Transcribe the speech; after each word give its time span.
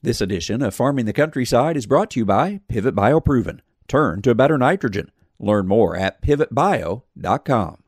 This 0.00 0.20
edition 0.20 0.62
of 0.62 0.76
Farming 0.76 1.06
the 1.06 1.12
Countryside 1.12 1.76
is 1.76 1.86
brought 1.86 2.12
to 2.12 2.20
you 2.20 2.24
by 2.24 2.60
Pivot 2.68 2.94
BioProven. 2.94 3.58
Turn 3.88 4.22
to 4.22 4.30
a 4.30 4.34
better 4.36 4.56
nitrogen. 4.56 5.10
Learn 5.40 5.66
more 5.66 5.96
at 5.96 6.22
pivotbio.com. 6.22 7.82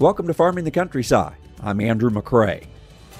Welcome 0.00 0.26
to 0.26 0.34
Farming 0.34 0.64
the 0.64 0.72
Countryside. 0.72 1.36
I'm 1.60 1.80
Andrew 1.80 2.10
McCrea. 2.10 2.71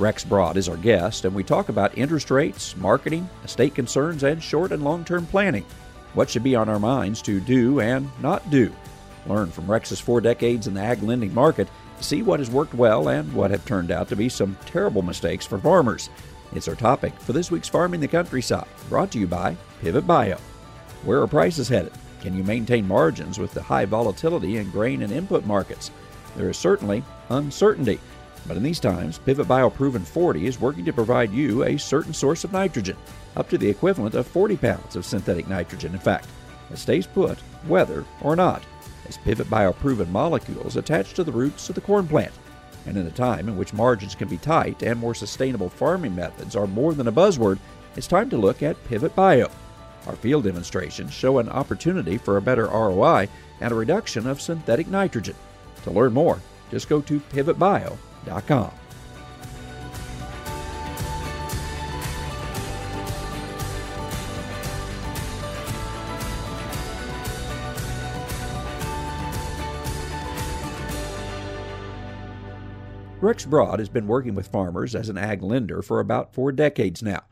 Rex 0.03 0.25
Broad 0.25 0.57
is 0.57 0.69
our 0.69 0.77
guest, 0.77 1.25
and 1.25 1.33
we 1.33 1.45
talk 1.45 1.69
about 1.69 1.97
interest 1.97 2.33
rates, 2.33 2.77
marketing, 2.77 3.31
estate 3.45 3.77
concerns, 3.77 4.25
and 4.25 4.43
short 4.43 4.73
and 4.73 4.83
long 4.83 5.05
term 5.05 5.27
planning. 5.27 5.65
What 6.15 6.29
should 6.29 6.43
be 6.43 6.57
on 6.57 6.69
our 6.69 6.81
minds 6.81 7.23
to 7.23 7.39
do 7.39 7.79
and 7.79 8.11
not 8.21 8.51
do. 8.51 8.73
Learn 9.29 9.53
from 9.53 9.71
Rex's 9.71 10.01
four 10.01 10.21
decades 10.21 10.67
in 10.67 10.75
the 10.75 10.81
ag 10.81 11.05
lending 11.05 11.33
market 11.33 11.69
to 11.99 12.03
see 12.03 12.23
what 12.23 12.41
has 12.41 12.51
worked 12.51 12.75
well 12.75 13.11
and 13.11 13.33
what 13.33 13.53
have 13.53 13.65
turned 13.65 13.93
out 13.93 14.09
to 14.09 14.17
be 14.17 14.29
some 14.29 14.59
terrible 14.67 15.03
mistakes 15.03 15.47
for 15.47 15.57
farmers. 15.57 16.11
It's 16.53 16.67
our 16.67 16.75
topic 16.75 17.15
for 17.21 17.33
this 17.33 17.53
week's 17.53 17.69
Farming 17.69 18.01
the 18.01 18.09
Countryside, 18.09 18.67
brought 18.89 19.13
to 19.13 19.21
you 19.21 19.29
by 19.29 19.57
Pivot 19.83 20.05
Bio. 20.05 20.37
Where 21.05 21.23
are 21.23 21.29
prices 21.29 21.69
headed? 21.69 21.93
Can 22.23 22.37
you 22.37 22.43
maintain 22.43 22.89
margins 22.89 23.39
with 23.39 23.55
the 23.55 23.63
high 23.63 23.85
volatility 23.85 24.57
in 24.57 24.69
grain 24.73 25.03
and 25.03 25.13
input 25.13 25.47
markets? 25.47 25.93
There 26.37 26.51
is 26.51 26.57
certainly 26.57 27.05
uncertainty. 27.29 28.01
But 28.47 28.57
in 28.57 28.63
these 28.63 28.81
times, 28.81 29.19
Pivot 29.19 29.47
BioProven 29.47 30.03
40 30.03 30.47
is 30.47 30.61
working 30.61 30.85
to 30.85 30.93
provide 30.93 31.33
you 31.33 31.63
a 31.63 31.79
certain 31.79 32.13
source 32.13 32.45
of 32.45 32.53
nitrogen, 32.53 32.97
up 33.37 33.49
to 33.51 33.59
the 33.59 33.69
equivalent 33.69 34.15
of 34.15 34.27
40 34.27 34.57
pounds 34.57 34.97
of 34.97 35.07
synthetic 35.07 35.49
nitrogen, 35.49 35.93
in 35.93 36.01
fact, 36.01 36.29
It 36.71 36.79
stays 36.79 37.07
put, 37.07 37.39
whether 37.67 38.05
or 38.21 38.35
not, 38.35 38.63
as 39.09 39.19
Pivot 39.19 39.49
BioProven 39.49 40.09
molecules 40.09 40.77
attach 40.77 41.15
to 41.15 41.25
the 41.25 41.33
roots 41.33 41.69
of 41.69 41.75
the 41.75 41.81
corn 41.81 42.09
plant. 42.09 42.33
And 42.87 42.97
in 42.97 43.07
a 43.07 43.13
time 43.13 43.49
in 43.49 43.57
which 43.57 43.73
margins 43.73 44.17
can 44.17 44.29
be 44.29 44.39
tight 44.39 44.83
and 44.83 44.99
more 44.99 45.15
sustainable 45.15 45.69
farming 45.69 46.17
methods 46.17 46.57
are 46.57 46.67
more 46.67 46.95
than 46.95 47.07
a 47.07 47.13
buzzword, 47.13 47.59
it's 47.95 48.09
time 48.09 48.29
to 48.31 48.37
look 48.37 48.63
at 48.63 48.83
Pivot 48.85 49.15
Bio. 49.15 49.49
Our 50.07 50.17
field 50.17 50.45
demonstrations 50.45 51.13
show 51.13 51.39
an 51.39 51.49
opportunity 51.49 52.19
for 52.19 52.37
a 52.39 52.43
better 52.43 52.67
ROI 52.67 53.29
and 53.61 53.71
a 53.71 53.77
reduction 53.77 54.27
of 54.27 54.41
synthetic 54.41 54.89
nitrogen. 54.89 55.37
To 55.85 55.93
learn 55.93 56.13
more, 56.13 56.41
just 56.71 56.89
go 56.89 57.01
to 57.03 57.21
pivotbio.com 57.21 57.99
com. 58.47 58.73
Rex 73.23 73.47
Broad 73.47 73.79
has 73.79 73.89
been 73.89 74.09
working 74.09 74.35
with 74.35 74.49
farmers 74.49 74.97
as 74.97 75.09
an 75.09 75.17
ag 75.17 75.45
lender 75.45 75.81
for 75.81 76.01
about 76.01 76.35
four 76.35 76.51
decades 76.51 77.05
now. 77.05 77.23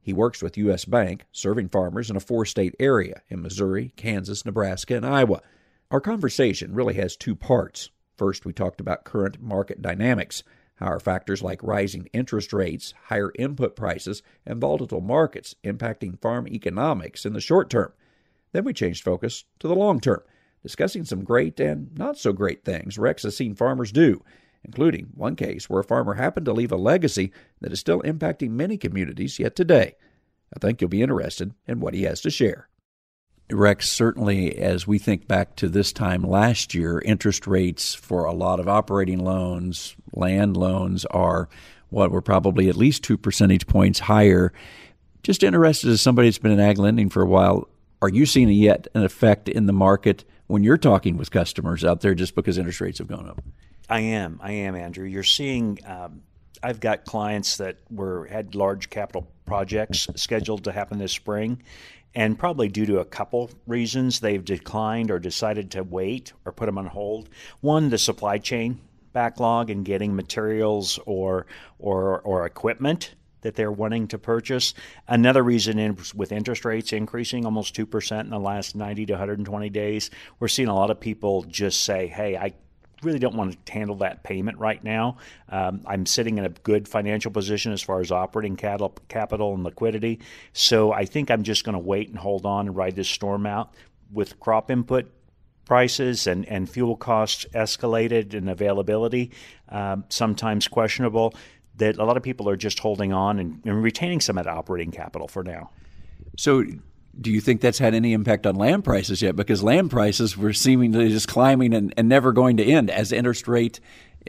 He 0.00 0.12
works 0.12 0.40
with 0.42 0.56
U.S. 0.56 0.84
Bank, 0.84 1.26
serving 1.32 1.70
farmers 1.70 2.08
in 2.08 2.14
a 2.14 2.20
four 2.20 2.46
state 2.46 2.76
area 2.78 3.22
in 3.28 3.42
Missouri, 3.42 3.92
Kansas, 3.96 4.46
Nebraska, 4.46 4.94
and 4.94 5.04
Iowa. 5.04 5.42
Our 5.90 6.00
conversation 6.00 6.72
really 6.72 6.94
has 6.94 7.16
two 7.16 7.34
parts. 7.34 7.90
First, 8.20 8.44
we 8.44 8.52
talked 8.52 8.82
about 8.82 9.04
current 9.04 9.40
market 9.40 9.80
dynamics. 9.80 10.42
How 10.74 10.88
are 10.88 11.00
factors 11.00 11.40
like 11.40 11.62
rising 11.62 12.10
interest 12.12 12.52
rates, 12.52 12.92
higher 13.04 13.32
input 13.38 13.74
prices, 13.74 14.22
and 14.44 14.60
volatile 14.60 15.00
markets 15.00 15.54
impacting 15.64 16.20
farm 16.20 16.46
economics 16.46 17.24
in 17.24 17.32
the 17.32 17.40
short 17.40 17.70
term? 17.70 17.94
Then 18.52 18.64
we 18.64 18.74
changed 18.74 19.04
focus 19.04 19.44
to 19.60 19.68
the 19.68 19.74
long 19.74 20.00
term, 20.00 20.20
discussing 20.62 21.06
some 21.06 21.24
great 21.24 21.58
and 21.60 21.96
not 21.96 22.18
so 22.18 22.34
great 22.34 22.62
things 22.62 22.98
Rex 22.98 23.22
has 23.22 23.38
seen 23.38 23.54
farmers 23.54 23.90
do, 23.90 24.22
including 24.64 25.12
one 25.14 25.34
case 25.34 25.70
where 25.70 25.80
a 25.80 25.84
farmer 25.84 26.12
happened 26.12 26.44
to 26.44 26.52
leave 26.52 26.72
a 26.72 26.76
legacy 26.76 27.32
that 27.62 27.72
is 27.72 27.80
still 27.80 28.02
impacting 28.02 28.50
many 28.50 28.76
communities 28.76 29.38
yet 29.38 29.56
today. 29.56 29.94
I 30.54 30.58
think 30.58 30.82
you'll 30.82 30.90
be 30.90 31.00
interested 31.00 31.54
in 31.66 31.80
what 31.80 31.94
he 31.94 32.02
has 32.02 32.20
to 32.20 32.30
share. 32.30 32.68
Rex, 33.52 33.88
certainly 33.88 34.56
as 34.58 34.86
we 34.86 34.98
think 34.98 35.26
back 35.26 35.56
to 35.56 35.68
this 35.68 35.92
time 35.92 36.22
last 36.22 36.74
year, 36.74 37.00
interest 37.00 37.46
rates 37.46 37.94
for 37.94 38.24
a 38.24 38.32
lot 38.32 38.60
of 38.60 38.68
operating 38.68 39.18
loans, 39.18 39.96
land 40.12 40.56
loans 40.56 41.04
are 41.06 41.48
what 41.90 42.10
were 42.10 42.22
probably 42.22 42.68
at 42.68 42.76
least 42.76 43.02
two 43.02 43.18
percentage 43.18 43.66
points 43.66 43.98
higher. 43.98 44.52
Just 45.22 45.42
interested 45.42 45.90
as 45.90 46.00
somebody 46.00 46.28
that's 46.28 46.38
been 46.38 46.52
in 46.52 46.60
ag 46.60 46.78
lending 46.78 47.10
for 47.10 47.22
a 47.22 47.26
while, 47.26 47.68
are 48.02 48.08
you 48.08 48.24
seeing 48.26 48.48
yet 48.48 48.86
an 48.94 49.04
effect 49.04 49.48
in 49.48 49.66
the 49.66 49.72
market 49.72 50.24
when 50.46 50.64
you're 50.64 50.78
talking 50.78 51.16
with 51.16 51.30
customers 51.30 51.84
out 51.84 52.00
there 52.00 52.14
just 52.14 52.34
because 52.34 52.58
interest 52.58 52.80
rates 52.80 52.98
have 52.98 53.08
gone 53.08 53.28
up? 53.28 53.42
I 53.88 54.00
am. 54.00 54.40
I 54.42 54.52
am, 54.52 54.74
Andrew. 54.76 55.06
You're 55.06 55.22
seeing. 55.22 55.78
Um, 55.84 56.22
I've 56.62 56.80
got 56.80 57.04
clients 57.04 57.56
that 57.56 57.78
were 57.90 58.26
had 58.26 58.54
large 58.54 58.90
capital 58.90 59.30
projects 59.46 60.08
scheduled 60.14 60.64
to 60.64 60.72
happen 60.72 60.98
this 60.98 61.12
spring, 61.12 61.62
and 62.14 62.38
probably 62.38 62.68
due 62.68 62.86
to 62.86 62.98
a 62.98 63.04
couple 63.04 63.50
reasons, 63.66 64.20
they've 64.20 64.44
declined 64.44 65.10
or 65.10 65.18
decided 65.18 65.70
to 65.72 65.82
wait 65.82 66.32
or 66.44 66.52
put 66.52 66.66
them 66.66 66.78
on 66.78 66.86
hold. 66.86 67.28
One, 67.60 67.90
the 67.90 67.98
supply 67.98 68.38
chain 68.38 68.80
backlog 69.12 69.70
and 69.70 69.84
getting 69.84 70.14
materials 70.14 70.98
or 71.06 71.46
or 71.78 72.20
or 72.20 72.46
equipment 72.46 73.14
that 73.42 73.54
they're 73.54 73.72
wanting 73.72 74.06
to 74.08 74.18
purchase. 74.18 74.74
Another 75.08 75.42
reason 75.42 75.78
is 75.78 76.14
with 76.14 76.30
interest 76.30 76.64
rates 76.64 76.92
increasing 76.92 77.46
almost 77.46 77.74
2% 77.74 78.20
in 78.20 78.28
the 78.28 78.38
last 78.38 78.76
90 78.76 79.06
to 79.06 79.14
120 79.14 79.70
days, 79.70 80.10
we're 80.38 80.48
seeing 80.48 80.68
a 80.68 80.74
lot 80.74 80.90
of 80.90 81.00
people 81.00 81.44
just 81.44 81.80
say, 81.82 82.06
"Hey, 82.06 82.36
I 82.36 82.52
really 83.02 83.18
don't 83.18 83.34
want 83.34 83.64
to 83.66 83.72
handle 83.72 83.96
that 83.96 84.22
payment 84.22 84.58
right 84.58 84.82
now. 84.82 85.16
Um, 85.48 85.82
I'm 85.86 86.06
sitting 86.06 86.38
in 86.38 86.44
a 86.44 86.48
good 86.50 86.88
financial 86.88 87.30
position 87.30 87.72
as 87.72 87.82
far 87.82 88.00
as 88.00 88.10
operating 88.10 88.56
capital 88.56 89.54
and 89.54 89.64
liquidity. 89.64 90.20
So 90.52 90.92
I 90.92 91.04
think 91.04 91.30
I'm 91.30 91.42
just 91.42 91.64
going 91.64 91.74
to 91.74 91.78
wait 91.78 92.08
and 92.08 92.18
hold 92.18 92.46
on 92.46 92.66
and 92.68 92.76
ride 92.76 92.96
this 92.96 93.08
storm 93.08 93.46
out 93.46 93.74
with 94.12 94.38
crop 94.40 94.70
input 94.70 95.10
prices 95.64 96.26
and, 96.26 96.44
and 96.48 96.68
fuel 96.68 96.96
costs 96.96 97.46
escalated 97.54 98.34
and 98.34 98.50
availability, 98.50 99.30
um, 99.68 100.04
sometimes 100.08 100.66
questionable, 100.66 101.32
that 101.76 101.96
a 101.96 102.04
lot 102.04 102.16
of 102.16 102.22
people 102.22 102.48
are 102.48 102.56
just 102.56 102.80
holding 102.80 103.12
on 103.12 103.38
and, 103.38 103.62
and 103.64 103.82
retaining 103.82 104.20
some 104.20 104.36
of 104.36 104.44
that 104.44 104.50
operating 104.52 104.90
capital 104.90 105.28
for 105.28 105.44
now. 105.44 105.70
So 106.36 106.64
do 107.18 107.30
you 107.30 107.40
think 107.40 107.60
that's 107.60 107.78
had 107.78 107.94
any 107.94 108.12
impact 108.12 108.46
on 108.46 108.54
land 108.54 108.84
prices 108.84 109.20
yet? 109.22 109.36
Because 109.36 109.62
land 109.62 109.90
prices 109.90 110.36
were 110.36 110.52
seemingly 110.52 111.08
just 111.08 111.28
climbing 111.28 111.74
and, 111.74 111.92
and 111.96 112.08
never 112.08 112.32
going 112.32 112.56
to 112.58 112.64
end. 112.64 112.90
Has 112.90 113.12
interest 113.12 113.48
rate 113.48 113.80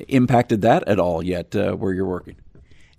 impacted 0.07 0.61
that 0.61 0.87
at 0.87 0.99
all 0.99 1.23
yet 1.23 1.55
uh, 1.55 1.73
where 1.73 1.93
you're 1.93 2.05
working? 2.05 2.35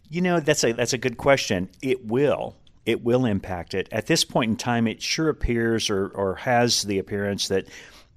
You 0.08 0.20
know, 0.20 0.40
that's 0.40 0.62
a 0.62 0.72
that's 0.72 0.92
a 0.92 0.98
good 0.98 1.16
question. 1.16 1.70
It 1.80 2.06
will. 2.06 2.56
It 2.84 3.02
will 3.02 3.24
impact 3.24 3.74
it. 3.74 3.88
At 3.92 4.06
this 4.06 4.24
point 4.24 4.50
in 4.50 4.56
time, 4.56 4.86
it 4.86 5.00
sure 5.00 5.28
appears 5.28 5.88
or, 5.88 6.08
or 6.08 6.34
has 6.36 6.82
the 6.82 6.98
appearance 6.98 7.48
that 7.48 7.66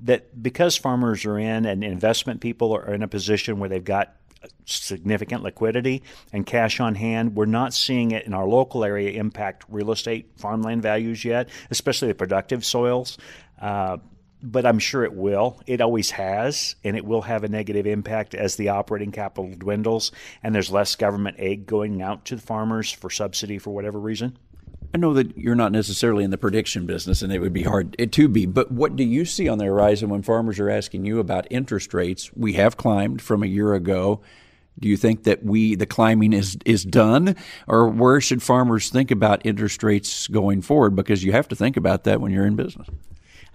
that 0.01 0.41
because 0.41 0.75
farmers 0.75 1.25
are 1.25 1.39
in 1.39 1.65
and 1.65 1.83
investment 1.83 2.41
people 2.41 2.75
are 2.75 2.93
in 2.93 3.01
a 3.01 3.07
position 3.07 3.59
where 3.59 3.69
they've 3.69 3.83
got 3.83 4.15
significant 4.66 5.44
liquidity 5.44 6.03
and 6.33 6.45
cash 6.45 6.79
on 6.79 6.95
hand. 6.95 7.35
We're 7.35 7.45
not 7.45 7.73
seeing 7.73 8.11
it 8.11 8.25
in 8.25 8.33
our 8.33 8.45
local 8.45 8.83
area 8.83 9.11
impact 9.11 9.66
real 9.69 9.91
estate 9.91 10.31
farmland 10.38 10.81
values 10.81 11.23
yet, 11.25 11.50
especially 11.72 12.09
the 12.09 12.16
productive 12.16 12.66
soils. 12.66 13.17
Uh, 13.59 13.97
but 14.41 14.66
I'm 14.66 14.79
sure 14.79 15.03
it 15.03 15.13
will. 15.13 15.59
It 15.66 15.81
always 15.81 16.11
has, 16.11 16.75
and 16.83 16.95
it 16.95 17.03
will 17.03 17.23
have 17.23 17.44
a 17.44 17.47
negative 17.47 17.88
impact 17.88 18.35
as 18.35 18.56
the 18.56 18.69
operating 18.69 19.11
capital 19.11 19.51
dwindles 19.57 20.11
and 20.44 20.53
there's 20.53 20.72
less 20.72 20.95
government 20.95 21.38
aid 21.39 21.66
going 21.66 22.01
out 22.01 22.25
to 22.25 22.35
the 22.35 22.41
farmers 22.41 22.91
for 22.91 23.09
subsidy 23.09 23.57
for 23.57 23.72
whatever 23.72 24.00
reason. 24.00 24.38
I 24.95 24.97
know 24.97 25.13
that 25.16 25.38
you're 25.38 25.56
not 25.56 25.73
necessarily 25.73 26.23
in 26.23 26.31
the 26.31 26.38
prediction 26.38 26.85
business, 26.85 27.21
and 27.21 27.33
it 27.33 27.39
would 27.39 27.51
be 27.51 27.63
hard 27.63 27.97
to 28.13 28.30
be. 28.30 28.45
But 28.45 28.71
what 28.71 28.95
do 28.95 29.03
you 29.03 29.25
see 29.25 29.50
on 29.50 29.57
the 29.57 29.65
horizon 29.65 30.07
when 30.07 30.21
farmers 30.21 30.57
are 30.57 30.69
asking 30.69 31.03
you 31.03 31.19
about 31.19 31.45
interest 31.51 31.94
rates? 31.94 32.31
We 32.33 32.53
have 32.53 32.77
climbed 32.77 33.21
from 33.21 33.44
a 33.44 33.45
year 33.45 33.74
ago. 33.74 34.21
Do 34.80 34.88
you 34.88 34.95
think 34.95 35.25
that 35.25 35.44
we 35.44 35.75
the 35.75 35.86
climbing 35.86 36.31
is 36.31 36.57
is 36.63 36.86
done, 36.86 37.36
or 37.68 37.89
where 37.89 38.21
should 38.21 38.42
farmers 38.42 38.89
think 38.89 39.12
about 39.12 39.45
interest 39.45 39.83
rates 39.83 40.27
going 40.30 40.62
forward? 40.62 40.95
Because 40.95 41.25
you 41.25 41.33
have 41.33 41.50
to 41.50 41.57
think 41.57 41.75
about 41.75 42.06
that 42.06 42.21
when 42.21 42.31
you're 42.31 42.45
in 42.45 42.56
business. 42.56 42.88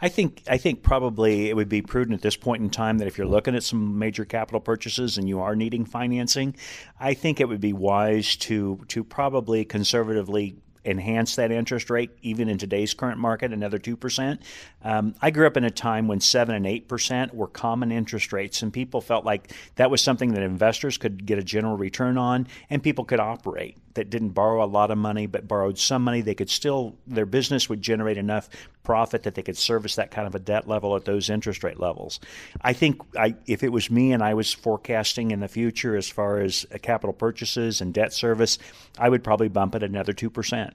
I 0.02 0.10
think 0.10 0.42
I 0.46 0.58
think 0.58 0.82
probably 0.82 1.48
it 1.48 1.56
would 1.56 1.70
be 1.70 1.80
prudent 1.80 2.16
at 2.16 2.20
this 2.20 2.36
point 2.36 2.62
in 2.62 2.68
time 2.68 2.98
that 2.98 3.08
if 3.08 3.16
you're 3.16 3.26
looking 3.26 3.54
at 3.54 3.62
some 3.62 3.98
major 3.98 4.26
capital 4.26 4.60
purchases 4.60 5.16
and 5.16 5.26
you 5.26 5.40
are 5.40 5.56
needing 5.56 5.86
financing, 5.86 6.54
I 6.98 7.14
think 7.14 7.40
it 7.40 7.48
would 7.48 7.62
be 7.62 7.72
wise 7.72 8.36
to 8.36 8.84
to 8.88 9.02
probably 9.02 9.64
conservatively 9.64 10.56
enhance 10.84 11.36
that 11.36 11.50
interest 11.50 11.90
rate 11.90 12.10
even 12.22 12.48
in 12.48 12.58
today's 12.58 12.94
current 12.94 13.18
market 13.18 13.52
another 13.52 13.78
2%. 13.78 14.38
Um, 14.82 15.14
I 15.20 15.30
grew 15.30 15.46
up 15.46 15.56
in 15.56 15.64
a 15.64 15.70
time 15.70 16.08
when 16.08 16.20
7 16.20 16.54
and 16.54 16.64
8% 16.64 17.34
were 17.34 17.48
common 17.48 17.92
interest 17.92 18.32
rates 18.32 18.62
and 18.62 18.72
people 18.72 19.00
felt 19.00 19.24
like 19.24 19.52
that 19.76 19.90
was 19.90 20.00
something 20.00 20.32
that 20.32 20.42
investors 20.42 20.96
could 20.98 21.26
get 21.26 21.38
a 21.38 21.44
general 21.44 21.76
return 21.76 22.16
on 22.16 22.46
and 22.70 22.82
people 22.82 23.04
could 23.04 23.20
operate. 23.20 23.76
That 23.94 24.10
didn't 24.10 24.30
borrow 24.30 24.64
a 24.64 24.66
lot 24.66 24.90
of 24.90 24.98
money 24.98 25.26
but 25.26 25.48
borrowed 25.48 25.78
some 25.78 26.02
money, 26.02 26.20
they 26.20 26.34
could 26.34 26.50
still 26.50 26.96
their 27.06 27.26
business 27.26 27.68
would 27.68 27.82
generate 27.82 28.18
enough 28.18 28.48
profit 28.82 29.22
that 29.24 29.34
they 29.34 29.42
could 29.42 29.56
service 29.56 29.96
that 29.96 30.10
kind 30.10 30.26
of 30.26 30.34
a 30.34 30.38
debt 30.38 30.68
level 30.68 30.96
at 30.96 31.04
those 31.04 31.28
interest 31.28 31.64
rate 31.64 31.78
levels. 31.78 32.20
I 32.62 32.72
think 32.72 33.00
I, 33.16 33.34
if 33.46 33.62
it 33.62 33.70
was 33.70 33.90
me 33.90 34.12
and 34.12 34.22
I 34.22 34.34
was 34.34 34.52
forecasting 34.52 35.30
in 35.30 35.40
the 35.40 35.48
future 35.48 35.96
as 35.96 36.08
far 36.08 36.40
as 36.40 36.66
uh, 36.74 36.78
capital 36.78 37.12
purchases 37.12 37.80
and 37.80 37.92
debt 37.92 38.12
service, 38.12 38.58
I 38.98 39.08
would 39.08 39.24
probably 39.24 39.48
bump 39.48 39.74
it 39.74 39.82
another 39.82 40.12
two 40.12 40.30
percent. 40.30 40.74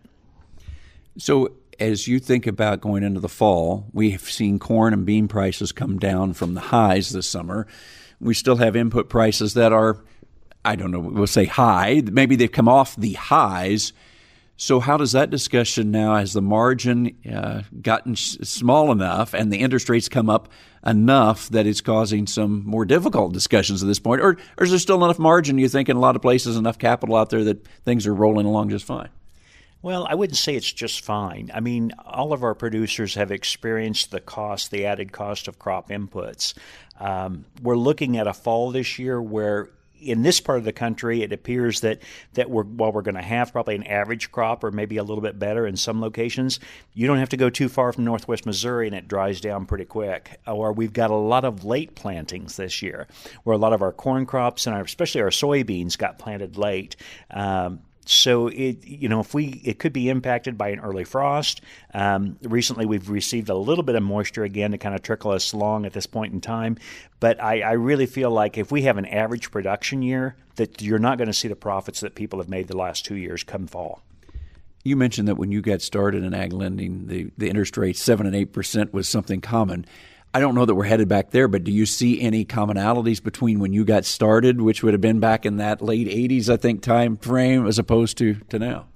So 1.18 1.54
as 1.80 2.08
you 2.08 2.20
think 2.20 2.48
about 2.48 2.82
going 2.82 3.04
into 3.04 3.20
the 3.20 3.30
fall, 3.30 3.88
we 3.94 4.12
have 4.12 4.30
seen 4.30 4.60
corn 4.60 4.94
and 4.94 5.06
bean 5.06 5.28
prices 5.28 5.72
come 5.72 6.00
down 6.00 6.34
from 6.34 6.54
the 6.54 6.62
highs 6.62 7.12
this 7.12 7.28
summer. 7.28 7.68
We 8.20 8.34
still 8.34 8.58
have 8.58 8.78
input 8.78 9.10
prices 9.10 9.56
that 9.56 9.74
are, 9.74 9.98
I 10.66 10.76
don't 10.76 10.92
know, 10.92 11.00
we'll 11.00 11.28
say 11.28 11.46
high. 11.46 12.02
Maybe 12.04 12.36
they've 12.36 12.52
come 12.52 12.68
off 12.68 12.96
the 12.96 13.14
highs. 13.14 13.94
So, 14.58 14.80
how 14.80 14.96
does 14.98 15.12
that 15.12 15.30
discussion 15.30 15.92
now, 15.92 16.16
has 16.16 16.32
the 16.34 16.42
margin 16.42 17.16
uh, 17.30 17.64
gotten 17.82 18.16
small 18.16 18.92
enough 18.92 19.34
and 19.34 19.52
the 19.52 19.60
interest 19.60 19.90
rates 19.90 20.08
come 20.08 20.30
up 20.30 20.50
enough 20.86 21.50
that 21.50 21.68
it's 21.68 21.82
causing 21.82 22.26
some 22.26 22.64
more 22.66 22.86
difficult 22.86 23.34
discussions 23.34 23.84
at 23.84 23.88
this 23.88 24.00
point? 24.00 24.22
Or, 24.22 24.38
or 24.58 24.64
is 24.64 24.70
there 24.70 24.80
still 24.80 25.04
enough 25.04 25.20
margin, 25.20 25.58
you 25.58 25.68
think, 25.68 25.90
in 25.90 25.98
a 25.98 26.00
lot 26.00 26.16
of 26.16 26.22
places, 26.22 26.56
enough 26.56 26.80
capital 26.80 27.18
out 27.18 27.30
there 27.30 27.44
that 27.44 27.68
things 27.84 28.08
are 28.08 28.14
rolling 28.14 28.46
along 28.46 28.70
just 28.70 28.86
fine? 28.86 29.10
Well, 29.82 30.08
I 30.10 30.16
wouldn't 30.16 30.38
say 30.38 30.56
it's 30.56 30.72
just 30.72 31.04
fine. 31.04 31.52
I 31.54 31.60
mean, 31.60 31.92
all 32.06 32.34
of 32.34 32.42
our 32.42 32.56
producers 32.56 33.14
have 33.16 33.32
experienced 33.32 34.10
the 34.10 34.22
cost, 34.22 34.72
the 34.72 34.86
added 34.86 35.12
cost 35.12 35.48
of 35.48 35.60
crop 35.60 35.90
inputs. 35.90 36.56
Um, 37.00 37.46
we're 37.62 37.78
looking 37.78 38.18
at 38.18 38.26
a 38.26 38.34
fall 38.34 38.72
this 38.72 38.98
year 38.98 39.22
where 39.22 39.70
in 40.00 40.22
this 40.22 40.40
part 40.40 40.58
of 40.58 40.66
the 40.66 40.74
country, 40.74 41.22
it 41.24 41.32
appears 41.32 41.82
that 41.82 42.00
that 42.34 42.50
we're 42.50 42.64
while 42.64 42.92
we're 42.92 43.02
going 43.02 43.16
to 43.16 43.22
have 43.22 43.52
probably 43.52 43.76
an 43.76 43.84
average 43.84 44.32
crop 44.32 44.64
or 44.64 44.72
maybe 44.72 44.98
a 44.98 45.04
little 45.04 45.22
bit 45.22 45.40
better 45.40 45.66
in 45.66 45.78
some 45.78 46.02
locations, 46.02 46.60
you 46.94 47.08
don't 47.08 47.18
have 47.18 47.30
to 47.30 47.38
go 47.38 47.50
too 47.50 47.70
far 47.70 47.92
from 47.92 48.06
northwest 48.06 48.46
Missouri 48.46 48.88
and 48.88 48.96
it 48.96 49.08
dries 49.08 49.42
down 49.42 49.66
pretty 49.66 49.86
quick. 49.86 50.40
Or 50.48 50.74
we've 50.74 50.94
got 50.94 51.12
a 51.12 51.16
lot 51.16 51.46
of 51.46 51.64
late 51.66 51.96
plantings 51.96 52.58
this 52.58 52.82
year, 52.82 53.08
where 53.44 53.56
a 53.56 53.60
lot 53.60 53.74
of 53.74 53.82
our 53.82 53.92
corn 53.92 54.26
crops 54.26 54.68
and 54.68 54.76
our, 54.76 54.84
especially 54.84 55.22
our 55.22 55.30
soybeans 55.30 55.98
got 55.98 56.20
planted 56.20 56.58
late. 56.58 56.96
Um, 57.32 57.82
so 58.06 58.48
it 58.48 58.86
you 58.86 59.10
know 59.10 59.20
if 59.20 59.34
we 59.34 59.62
it 59.64 59.80
could 59.80 59.94
be 59.94 60.10
impacted 60.10 60.58
by 60.58 60.70
an 60.70 60.80
early 60.80 61.04
frost. 61.04 61.62
Um, 61.94 62.38
recently, 62.44 62.86
we've 62.86 63.10
received 63.10 63.50
a 63.50 63.56
little 63.56 63.84
bit 63.84 63.96
of 63.96 64.04
moisture 64.04 64.44
again 64.44 64.72
to 64.72 64.78
kind 64.78 64.96
of 64.96 65.02
trickle 65.02 65.32
us 65.32 65.54
along 65.54 65.86
at 65.86 65.94
this 65.94 66.06
point 66.06 66.34
in 66.34 66.42
time. 66.42 66.78
But 67.20 67.42
I, 67.42 67.62
I 67.62 67.72
really 67.74 68.06
feel 68.06 68.32
like 68.32 68.58
if 68.58 68.72
we 68.72 68.84
have 68.84 68.98
an 68.98 69.06
average 69.06 69.52
production 69.52 70.02
year, 70.02 70.36
that 70.56 70.82
you're 70.82 71.00
not 71.00 71.18
going 71.18 71.28
to 71.28 71.34
see 71.34 71.48
the 71.48 71.56
profits 71.56 72.00
that 72.02 72.16
people 72.16 72.40
have 72.40 72.50
made 72.50 72.68
the 72.68 72.78
last 72.78 73.06
two 73.06 73.16
years 73.16 73.44
come 73.44 73.68
fall. 73.68 74.02
You 74.84 74.96
mentioned 74.96 75.28
that 75.28 75.36
when 75.36 75.52
you 75.52 75.62
got 75.62 75.82
started 75.82 76.24
in 76.24 76.36
ag 76.36 76.54
lending, 76.54 77.08
the, 77.08 77.32
the 77.38 77.50
interest 77.50 77.76
rate 77.76 77.98
seven 77.98 78.28
and 78.28 78.36
eight 78.36 78.54
percent 78.54 78.94
was 78.94 79.10
something 79.10 79.42
common. 79.42 79.86
I 80.36 80.42
don't 80.42 80.54
know 80.54 80.66
that 80.66 80.76
we're 80.76 80.84
headed 80.84 81.08
back 81.08 81.32
there, 81.32 81.48
but 81.48 81.64
do 81.64 81.72
you 81.72 81.86
see 81.86 82.20
any 82.20 82.44
commonalities 82.44 83.24
between 83.24 83.62
when 83.62 83.72
you 83.72 83.86
got 83.86 84.04
started, 84.04 84.60
which 84.60 84.84
would 84.84 84.94
have 84.94 85.00
been 85.00 85.22
back 85.22 85.46
in 85.46 85.56
that 85.58 85.82
late 85.82 86.10
'80s, 86.10 86.50
I 86.50 86.58
think, 86.58 86.82
time 86.82 87.16
frame, 87.16 87.66
as 87.66 87.80
opposed 87.80 88.18
to 88.18 88.34
to 88.50 88.60
now? 88.60 88.88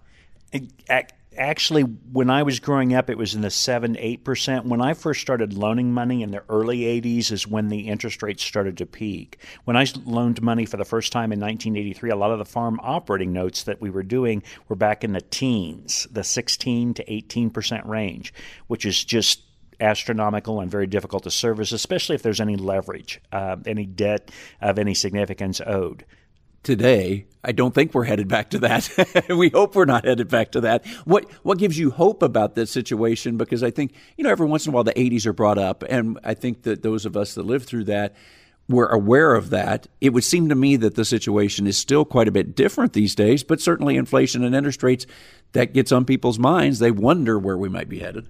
Actually, 1.38 1.84
when 1.84 2.30
I 2.30 2.44
was 2.44 2.60
growing 2.60 2.94
up, 2.94 3.10
it 3.10 3.18
was 3.18 3.36
in 3.36 3.40
the 3.40 3.50
seven, 3.50 3.96
eight 4.00 4.26
percent. 4.26 4.66
When 4.66 4.82
I 4.82 4.94
first 4.94 5.22
started 5.22 5.54
loaning 5.54 5.94
money 5.94 6.24
in 6.24 6.32
the 6.32 6.44
early 6.50 6.80
'80s, 6.80 7.32
is 7.32 7.48
when 7.48 7.70
the 7.70 7.88
interest 7.88 8.22
rates 8.22 8.44
started 8.44 8.76
to 8.80 8.86
peak. 8.86 9.40
When 9.64 9.78
I 9.78 9.86
loaned 10.04 10.42
money 10.42 10.66
for 10.66 10.76
the 10.76 10.84
first 10.84 11.14
time 11.14 11.32
in 11.32 11.40
1983, 11.40 12.10
a 12.10 12.18
lot 12.18 12.32
of 12.32 12.40
the 12.40 12.44
farm 12.44 12.82
operating 12.84 13.32
notes 13.32 13.64
that 13.64 13.80
we 13.80 13.90
were 13.90 14.04
doing 14.04 14.44
were 14.68 14.76
back 14.76 15.06
in 15.06 15.14
the 15.14 15.22
teens, 15.22 16.06
the 16.12 16.26
16 16.26 16.96
to 16.96 17.14
18 17.14 17.50
percent 17.50 17.86
range, 17.86 18.34
which 18.68 18.86
is 18.86 19.02
just 19.06 19.44
astronomical 19.80 20.60
and 20.60 20.70
very 20.70 20.88
difficult 20.88 21.24
to 21.24 21.32
service, 21.32 21.72
especially 21.72 22.16
if 22.16 22.22
there's 22.22 22.42
any 22.42 22.56
leverage, 22.56 23.22
uh, 23.32 23.58
any 23.66 23.86
debt 23.86 24.32
of 24.62 24.80
any 24.80 24.94
significance 24.94 25.62
owed. 25.66 26.06
Today, 26.62 27.26
I 27.44 27.54
don't 27.54 27.74
think 27.74 27.94
we're 27.94 28.04
headed 28.04 28.28
back 28.28 28.50
to 28.50 28.60
that. 28.60 29.26
we 29.30 29.50
hope 29.50 29.76
we're 29.76 29.86
not 29.86 30.04
headed 30.04 30.28
back 30.28 30.52
to 30.52 30.62
that. 30.62 30.86
What 31.06 31.32
what 31.44 31.58
gives 31.58 31.78
you 31.78 31.90
hope 31.90 32.22
about 32.22 32.56
this 32.56 32.70
situation? 32.70 33.38
Because 33.38 33.64
I 33.64 33.72
think 33.72 33.94
you 34.18 34.26
know 34.26 34.30
every 34.30 34.46
once 34.46 34.66
in 34.66 34.74
a 34.74 34.76
while 34.76 34.84
the 34.84 34.94
80s 34.94 35.26
are 35.26 35.34
brought 35.34 35.58
up, 35.58 35.84
and 35.88 36.20
I 36.24 36.34
think 36.34 36.64
that 36.64 36.82
those 36.84 37.06
of 37.06 37.16
us 37.16 37.36
that 37.36 37.44
lived 37.46 37.66
through 37.66 37.86
that 37.86 38.16
were 38.70 38.88
aware 38.88 39.36
of 39.36 39.50
that. 39.50 39.88
It 40.00 40.14
would 40.14 40.24
seem 40.24 40.48
to 40.50 40.56
me 40.56 40.76
that 40.78 40.96
the 40.96 41.04
situation 41.04 41.66
is 41.66 41.78
still 41.78 42.06
quite 42.06 42.28
a 42.28 42.32
bit 42.32 42.56
different 42.56 42.94
these 42.94 43.16
days, 43.16 43.44
but 43.44 43.60
certainly 43.60 43.98
inflation 43.98 44.44
and 44.44 44.56
interest 44.56 44.84
rates 44.84 45.08
that 45.54 45.74
gets 45.74 45.92
on 45.92 46.06
people's 46.06 46.38
minds. 46.38 46.80
They 46.80 46.92
wonder 46.92 47.40
where 47.40 47.58
we 47.58 47.68
might 47.68 47.90
be 47.90 48.00
headed. 48.00 48.30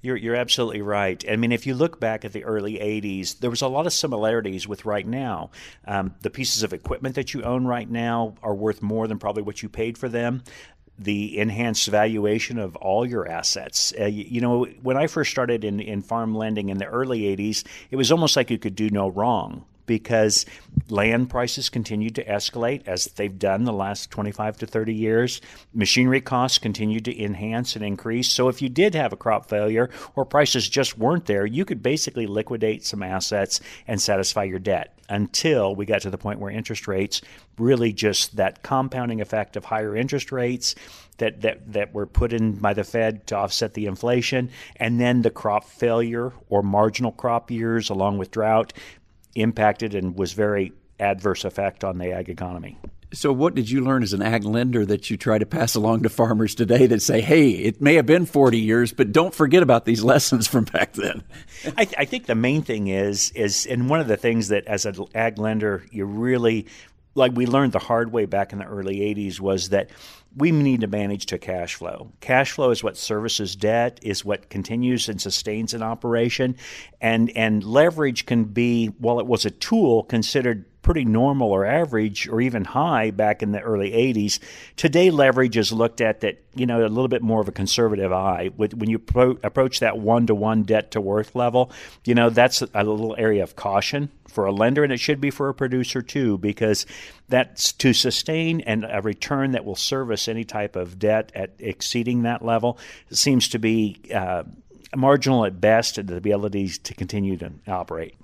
You're, 0.00 0.16
you're 0.16 0.36
absolutely 0.36 0.82
right. 0.82 1.24
I 1.28 1.36
mean, 1.36 1.50
if 1.50 1.66
you 1.66 1.74
look 1.74 1.98
back 1.98 2.24
at 2.24 2.32
the 2.32 2.44
early 2.44 2.74
80s, 2.74 3.40
there 3.40 3.50
was 3.50 3.62
a 3.62 3.68
lot 3.68 3.86
of 3.86 3.92
similarities 3.92 4.68
with 4.68 4.84
right 4.84 5.06
now. 5.06 5.50
Um, 5.86 6.14
the 6.20 6.30
pieces 6.30 6.62
of 6.62 6.72
equipment 6.72 7.16
that 7.16 7.34
you 7.34 7.42
own 7.42 7.66
right 7.66 7.88
now 7.90 8.34
are 8.42 8.54
worth 8.54 8.80
more 8.80 9.08
than 9.08 9.18
probably 9.18 9.42
what 9.42 9.62
you 9.62 9.68
paid 9.68 9.98
for 9.98 10.08
them 10.08 10.42
the 11.00 11.38
enhanced 11.38 11.86
valuation 11.86 12.58
of 12.58 12.74
all 12.74 13.06
your 13.06 13.28
assets. 13.28 13.94
Uh, 13.98 14.06
you, 14.06 14.24
you, 14.28 14.40
know, 14.40 14.64
when 14.82 14.96
I 14.96 15.06
first 15.06 15.30
started 15.30 15.62
in, 15.62 15.78
in 15.78 16.02
farm 16.02 16.34
lending 16.34 16.70
in 16.70 16.78
the 16.78 16.86
early 16.86 17.20
80s, 17.36 17.64
it 17.92 17.96
was 17.96 18.10
almost 18.10 18.34
like 18.34 18.50
you 18.50 18.58
could 18.58 18.74
do 18.74 18.90
no 18.90 19.08
wrong 19.08 19.64
because 19.88 20.46
land 20.88 21.28
prices 21.28 21.68
continued 21.68 22.14
to 22.14 22.24
escalate 22.24 22.86
as 22.86 23.06
they've 23.06 23.38
done 23.38 23.64
the 23.64 23.72
last 23.72 24.12
25 24.12 24.58
to 24.58 24.66
30 24.66 24.94
years. 24.94 25.40
Machinery 25.74 26.20
costs 26.20 26.58
continued 26.58 27.06
to 27.06 27.20
enhance 27.20 27.74
and 27.74 27.84
increase. 27.84 28.30
So 28.30 28.48
if 28.48 28.62
you 28.62 28.68
did 28.68 28.94
have 28.94 29.12
a 29.12 29.16
crop 29.16 29.48
failure 29.48 29.90
or 30.14 30.24
prices 30.24 30.68
just 30.68 30.96
weren't 30.96 31.26
there, 31.26 31.44
you 31.44 31.64
could 31.64 31.82
basically 31.82 32.28
liquidate 32.28 32.84
some 32.84 33.02
assets 33.02 33.60
and 33.88 34.00
satisfy 34.00 34.44
your 34.44 34.60
debt 34.60 34.94
until 35.08 35.74
we 35.74 35.86
got 35.86 36.02
to 36.02 36.10
the 36.10 36.18
point 36.18 36.38
where 36.38 36.50
interest 36.50 36.86
rates 36.86 37.22
really 37.58 37.92
just 37.92 38.36
that 38.36 38.62
compounding 38.62 39.20
effect 39.20 39.56
of 39.56 39.64
higher 39.64 39.96
interest 39.96 40.30
rates 40.30 40.74
that, 41.18 41.40
that, 41.40 41.72
that 41.72 41.92
were 41.92 42.06
put 42.06 42.32
in 42.32 42.52
by 42.52 42.72
the 42.72 42.84
Fed 42.84 43.26
to 43.26 43.36
offset 43.36 43.74
the 43.74 43.86
inflation, 43.86 44.50
and 44.76 45.00
then 45.00 45.22
the 45.22 45.30
crop 45.30 45.64
failure 45.64 46.32
or 46.48 46.62
marginal 46.62 47.12
crop 47.12 47.50
years 47.50 47.90
along 47.90 48.18
with 48.18 48.30
drought 48.30 48.72
impacted 49.34 49.94
and 49.94 50.16
was 50.16 50.32
very 50.32 50.72
adverse 51.00 51.44
effect 51.44 51.84
on 51.84 51.98
the 51.98 52.12
ag 52.12 52.28
economy. 52.28 52.78
So, 53.10 53.32
what 53.32 53.54
did 53.54 53.70
you 53.70 53.82
learn 53.82 54.02
as 54.02 54.12
an 54.12 54.20
ag 54.20 54.44
lender 54.44 54.84
that 54.84 55.08
you 55.08 55.16
try 55.16 55.38
to 55.38 55.46
pass 55.46 55.74
along 55.74 56.02
to 56.02 56.10
farmers 56.10 56.54
today 56.54 56.84
that 56.86 57.00
say, 57.00 57.22
hey, 57.22 57.50
it 57.50 57.80
may 57.80 57.94
have 57.94 58.04
been 58.04 58.26
40 58.26 58.58
years, 58.58 58.92
but 58.92 59.12
don't 59.12 59.34
forget 59.34 59.62
about 59.62 59.86
these 59.86 60.04
lessons 60.04 60.46
from 60.46 60.64
back 60.64 60.92
then? 60.92 61.22
I, 61.78 61.84
th- 61.86 61.94
I, 61.96 62.04
think 62.04 62.26
the 62.26 62.34
main 62.34 62.60
thing 62.60 62.88
is, 62.88 63.30
is, 63.30 63.64
and 63.64 63.88
one 63.88 64.00
of 64.00 64.08
the 64.08 64.18
things 64.18 64.48
that 64.48 64.66
as 64.66 64.84
an 64.84 65.06
ag 65.14 65.38
lender, 65.38 65.86
you 65.90 66.04
really, 66.04 66.66
like 67.18 67.32
we 67.34 67.46
learned 67.46 67.72
the 67.72 67.78
hard 67.78 68.12
way 68.12 68.24
back 68.24 68.52
in 68.52 68.58
the 68.58 68.64
early 68.64 69.00
80s, 69.00 69.40
was 69.40 69.68
that 69.70 69.90
we 70.36 70.50
need 70.52 70.82
to 70.82 70.86
manage 70.86 71.26
to 71.26 71.38
cash 71.38 71.74
flow. 71.74 72.12
Cash 72.20 72.52
flow 72.52 72.70
is 72.70 72.82
what 72.82 72.96
services 72.96 73.56
debt, 73.56 73.98
is 74.02 74.24
what 74.24 74.48
continues 74.48 75.08
and 75.08 75.20
sustains 75.20 75.74
an 75.74 75.82
operation, 75.82 76.56
and 77.00 77.30
and 77.30 77.64
leverage 77.64 78.24
can 78.24 78.44
be, 78.44 78.86
while 78.98 79.20
it 79.20 79.26
was 79.26 79.44
a 79.44 79.50
tool, 79.50 80.04
considered 80.04 80.64
pretty 80.82 81.04
normal 81.04 81.50
or 81.50 81.64
average 81.64 82.28
or 82.28 82.40
even 82.40 82.64
high 82.64 83.10
back 83.10 83.42
in 83.42 83.52
the 83.52 83.60
early 83.60 83.90
80s. 83.90 84.38
Today, 84.76 85.10
leverage 85.10 85.56
is 85.56 85.72
looked 85.72 86.00
at 86.00 86.20
that, 86.20 86.42
you 86.54 86.66
know, 86.66 86.80
a 86.80 86.88
little 86.88 87.08
bit 87.08 87.22
more 87.22 87.40
of 87.40 87.48
a 87.48 87.52
conservative 87.52 88.12
eye. 88.12 88.50
When 88.56 88.88
you 88.88 88.98
pro- 88.98 89.38
approach 89.42 89.80
that 89.80 89.98
one 89.98 90.26
to 90.28 90.34
one 90.34 90.62
debt 90.62 90.92
to 90.92 91.00
worth 91.00 91.34
level, 91.34 91.70
you 92.04 92.14
know, 92.14 92.30
that's 92.30 92.62
a 92.62 92.84
little 92.84 93.14
area 93.18 93.42
of 93.42 93.56
caution 93.56 94.10
for 94.28 94.46
a 94.46 94.52
lender, 94.52 94.84
and 94.84 94.92
it 94.92 95.00
should 95.00 95.20
be 95.20 95.30
for 95.30 95.48
a 95.48 95.54
producer 95.54 96.00
too, 96.00 96.38
because 96.38 96.86
that's 97.28 97.72
to 97.72 97.92
sustain 97.92 98.60
and 98.60 98.86
a 98.88 99.00
return 99.02 99.52
that 99.52 99.64
will 99.64 99.76
service 99.76 100.28
any 100.28 100.44
type 100.44 100.76
of 100.76 100.98
debt 100.98 101.32
at 101.34 101.54
exceeding 101.58 102.22
that 102.22 102.44
level 102.44 102.78
seems 103.10 103.48
to 103.48 103.58
be 103.58 104.00
uh, 104.14 104.44
marginal 104.94 105.44
at 105.44 105.60
best, 105.60 105.96
to 105.96 106.02
the 106.02 106.16
abilities 106.16 106.78
to 106.78 106.94
continue 106.94 107.36
to 107.36 107.52
operate 107.66 108.14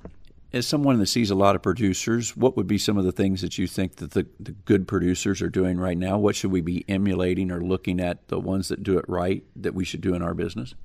as 0.55 0.69
someone 0.69 1.01
that 1.01 1.07
sees 1.07 1.31
a 1.31 1.35
lot 1.35 1.57
of 1.57 1.63
producers, 1.63 2.37
what 2.37 2.57
would 2.57 2.69
be 2.69 2.79
some 2.79 2.97
of 2.97 3.05
the 3.05 3.11
things 3.11 3.41
that 3.41 3.59
you 3.59 3.67
think 3.67 3.97
that 3.97 4.13
the, 4.13 4.25
the 4.39 4.53
good 4.53 4.87
producers 4.87 5.43
are 5.43 5.51
doing 5.51 5.79
right 5.79 5.99
now? 5.99 6.17
What 6.17 6.37
should 6.37 6.53
we 6.53 6.61
be 6.61 6.85
emulating 6.89 7.51
or 7.51 7.61
looking 7.61 7.99
at 7.99 8.29
the 8.29 8.39
ones 8.39 8.69
that 8.69 8.85
do 8.85 8.97
it 8.97 9.05
right 9.09 9.43
that 9.57 9.75
we 9.75 9.85
should 9.85 10.01
do 10.01 10.15
in 10.15 10.23
our 10.23 10.33
business? 10.33 10.77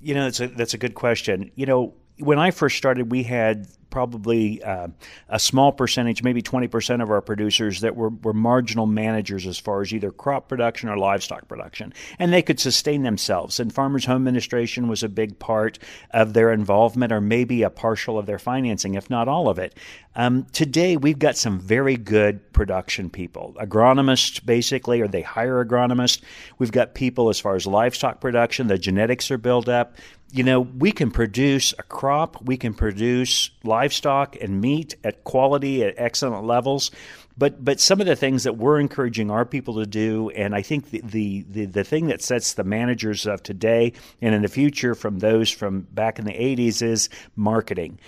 You 0.00 0.14
know, 0.14 0.24
that's 0.24 0.40
a, 0.40 0.48
that's 0.48 0.74
a 0.74 0.78
good 0.78 0.96
question. 0.96 1.52
You 1.54 1.66
know, 1.66 1.94
when 2.18 2.38
I 2.38 2.50
first 2.50 2.76
started, 2.76 3.10
we 3.10 3.24
had 3.24 3.66
probably 3.90 4.60
uh, 4.60 4.88
a 5.28 5.38
small 5.38 5.70
percentage, 5.70 6.20
maybe 6.24 6.42
20% 6.42 7.00
of 7.00 7.10
our 7.10 7.20
producers 7.20 7.80
that 7.82 7.94
were, 7.94 8.08
were 8.08 8.32
marginal 8.32 8.86
managers 8.86 9.46
as 9.46 9.56
far 9.56 9.82
as 9.82 9.94
either 9.94 10.10
crop 10.10 10.48
production 10.48 10.88
or 10.88 10.96
livestock 10.96 11.46
production. 11.46 11.94
And 12.18 12.32
they 12.32 12.42
could 12.42 12.58
sustain 12.58 13.04
themselves. 13.04 13.60
And 13.60 13.72
Farmers 13.72 14.04
Home 14.06 14.26
Administration 14.26 14.88
was 14.88 15.04
a 15.04 15.08
big 15.08 15.38
part 15.38 15.78
of 16.10 16.32
their 16.32 16.52
involvement 16.52 17.12
or 17.12 17.20
maybe 17.20 17.62
a 17.62 17.70
partial 17.70 18.18
of 18.18 18.26
their 18.26 18.40
financing, 18.40 18.94
if 18.94 19.08
not 19.10 19.28
all 19.28 19.48
of 19.48 19.60
it. 19.60 19.78
Um, 20.16 20.46
today, 20.52 20.96
we've 20.96 21.18
got 21.18 21.36
some 21.36 21.60
very 21.60 21.96
good 21.96 22.52
production 22.52 23.10
people. 23.10 23.54
Agronomists, 23.60 24.44
basically, 24.44 25.02
or 25.02 25.08
they 25.08 25.22
hire 25.22 25.64
agronomists. 25.64 26.20
We've 26.58 26.72
got 26.72 26.94
people 26.94 27.28
as 27.28 27.38
far 27.38 27.54
as 27.54 27.64
livestock 27.64 28.20
production, 28.20 28.66
the 28.66 28.76
genetics 28.76 29.30
are 29.30 29.38
built 29.38 29.68
up. 29.68 29.96
You 30.34 30.42
know, 30.42 30.62
we 30.62 30.90
can 30.90 31.12
produce 31.12 31.74
a 31.78 31.84
crop, 31.84 32.42
we 32.42 32.56
can 32.56 32.74
produce 32.74 33.50
livestock 33.62 34.34
and 34.40 34.60
meat 34.60 34.96
at 35.04 35.22
quality 35.22 35.84
at 35.84 35.94
excellent 35.96 36.44
levels. 36.44 36.90
But 37.38 37.64
but 37.64 37.78
some 37.78 38.00
of 38.00 38.08
the 38.08 38.16
things 38.16 38.42
that 38.42 38.56
we're 38.56 38.80
encouraging 38.80 39.30
our 39.30 39.44
people 39.44 39.74
to 39.74 39.86
do, 39.86 40.30
and 40.30 40.52
I 40.52 40.62
think 40.62 40.90
the, 40.90 41.02
the, 41.04 41.44
the, 41.48 41.64
the 41.66 41.84
thing 41.84 42.08
that 42.08 42.20
sets 42.20 42.54
the 42.54 42.64
managers 42.64 43.26
of 43.26 43.44
today 43.44 43.92
and 44.20 44.34
in 44.34 44.42
the 44.42 44.48
future 44.48 44.96
from 44.96 45.20
those 45.20 45.52
from 45.52 45.82
back 45.92 46.18
in 46.18 46.24
the 46.24 46.32
80s 46.32 46.82
is 46.82 47.08
marketing 47.36 48.00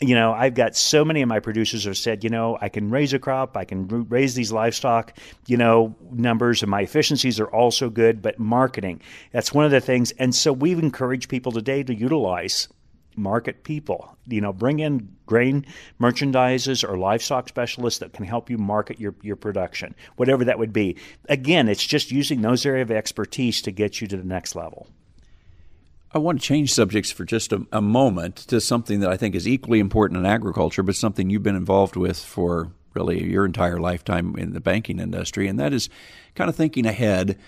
you 0.00 0.14
know, 0.14 0.32
I've 0.32 0.54
got 0.54 0.76
so 0.76 1.04
many 1.04 1.20
of 1.20 1.28
my 1.28 1.40
producers 1.40 1.84
have 1.84 1.98
said, 1.98 2.24
you 2.24 2.30
know, 2.30 2.56
I 2.60 2.70
can 2.70 2.90
raise 2.90 3.12
a 3.12 3.18
crop, 3.18 3.56
I 3.56 3.64
can 3.64 3.86
raise 4.08 4.34
these 4.34 4.50
livestock, 4.50 5.16
you 5.46 5.58
know, 5.58 5.94
numbers, 6.10 6.62
and 6.62 6.70
my 6.70 6.80
efficiencies 6.80 7.38
are 7.38 7.50
also 7.50 7.90
good, 7.90 8.22
but 8.22 8.38
marketing, 8.38 9.02
that's 9.32 9.52
one 9.52 9.66
of 9.66 9.70
the 9.70 9.80
things. 9.80 10.10
And 10.12 10.34
so 10.34 10.52
we've 10.52 10.78
encouraged 10.78 11.28
people 11.28 11.52
today 11.52 11.82
to 11.82 11.94
utilize 11.94 12.68
market 13.14 13.62
people. 13.62 14.16
You 14.26 14.40
know, 14.40 14.52
bring 14.52 14.78
in 14.78 15.16
grain 15.26 15.66
merchandisers 16.00 16.88
or 16.88 16.96
livestock 16.96 17.48
specialists 17.48 18.00
that 18.00 18.14
can 18.14 18.24
help 18.24 18.48
you 18.48 18.56
market 18.56 18.98
your, 18.98 19.14
your 19.20 19.36
production, 19.36 19.94
whatever 20.16 20.44
that 20.46 20.58
would 20.58 20.72
be. 20.72 20.96
Again, 21.28 21.68
it's 21.68 21.84
just 21.84 22.10
using 22.10 22.40
those 22.40 22.64
area 22.64 22.82
of 22.82 22.90
expertise 22.90 23.60
to 23.62 23.70
get 23.70 24.00
you 24.00 24.06
to 24.06 24.16
the 24.16 24.24
next 24.24 24.54
level. 24.54 24.88
I 26.12 26.18
want 26.18 26.40
to 26.40 26.46
change 26.46 26.74
subjects 26.74 27.12
for 27.12 27.24
just 27.24 27.52
a, 27.52 27.64
a, 27.70 27.80
moment 27.80 28.34
to 28.48 28.60
something 28.60 28.98
that 29.00 29.10
I 29.10 29.16
think 29.16 29.36
is 29.36 29.46
equally 29.46 29.78
important 29.78 30.18
in 30.18 30.26
agriculture, 30.26 30.82
but 30.82 30.96
something 30.96 31.30
you've 31.30 31.44
been 31.44 31.54
involved 31.54 31.94
with 31.94 32.18
for 32.18 32.72
really 32.94 33.22
your 33.30 33.46
entire 33.46 33.78
lifetime 33.78 34.34
in 34.36 34.52
the 34.52 34.60
banking 34.60 34.98
industry, 34.98 35.46
and 35.46 35.60
that 35.60 35.72
is 35.72 35.88
kind 36.34 36.50
of 36.50 36.56
thinking 36.56 36.84
ahead, 36.84 37.38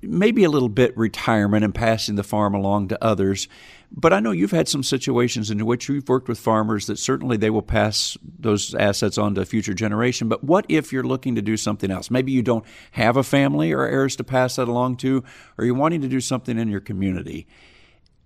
maybe 0.00 0.42
a 0.44 0.48
little 0.48 0.70
bit 0.70 0.96
retirement 0.96 1.66
and 1.66 1.74
passing 1.74 2.14
the 2.14 2.22
farm 2.22 2.54
along 2.54 2.88
to 2.88 3.04
others. 3.04 3.46
But 3.92 4.14
I 4.14 4.20
know 4.20 4.30
you've 4.30 4.52
had 4.52 4.68
some 4.68 4.82
situations 4.82 5.50
in 5.50 5.66
which 5.66 5.90
you've 5.90 6.08
worked 6.08 6.28
with 6.28 6.38
farmers 6.38 6.86
that 6.86 6.98
certainly 6.98 7.36
they 7.36 7.50
will 7.50 7.60
pass 7.60 8.16
those 8.38 8.74
assets 8.74 9.18
on 9.18 9.34
to 9.34 9.42
a 9.42 9.44
future 9.44 9.74
generation. 9.74 10.30
But 10.30 10.42
what 10.42 10.64
if 10.70 10.94
you're 10.94 11.04
looking 11.04 11.34
to 11.34 11.42
do 11.42 11.58
something 11.58 11.90
else? 11.90 12.10
Maybe 12.10 12.32
you 12.32 12.42
don't 12.42 12.64
have 12.92 13.18
a 13.18 13.22
family 13.22 13.72
or 13.72 13.84
heirs 13.84 14.16
to 14.16 14.24
pass 14.24 14.56
that 14.56 14.68
along 14.68 14.96
to, 14.98 15.24
or 15.58 15.66
you're 15.66 15.74
wanting 15.74 16.00
to 16.00 16.08
do 16.08 16.22
something 16.22 16.58
in 16.58 16.68
your 16.68 16.80
community 16.80 17.46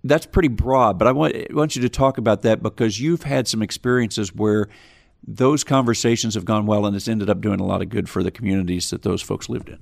that's 0.03 0.25
pretty 0.25 0.49
broad, 0.49 0.99
but 0.99 1.07
I 1.07 1.11
want, 1.11 1.35
I 1.35 1.47
want 1.51 1.75
you 1.75 1.81
to 1.81 1.89
talk 1.89 2.17
about 2.17 2.41
that 2.41 2.61
because 2.61 2.99
you've 2.99 3.23
had 3.23 3.47
some 3.47 3.61
experiences 3.61 4.33
where 4.35 4.67
those 5.25 5.63
conversations 5.63 6.35
have 6.35 6.45
gone 6.45 6.65
well 6.65 6.85
and 6.85 6.95
it's 6.95 7.07
ended 7.07 7.29
up 7.29 7.39
doing 7.39 7.59
a 7.59 7.65
lot 7.65 7.81
of 7.81 7.89
good 7.89 8.09
for 8.09 8.21
the 8.23 8.31
communities 8.31 8.89
that 8.89 9.03
those 9.03 9.21
folks 9.21 9.49
lived 9.49 9.69
in. 9.69 9.79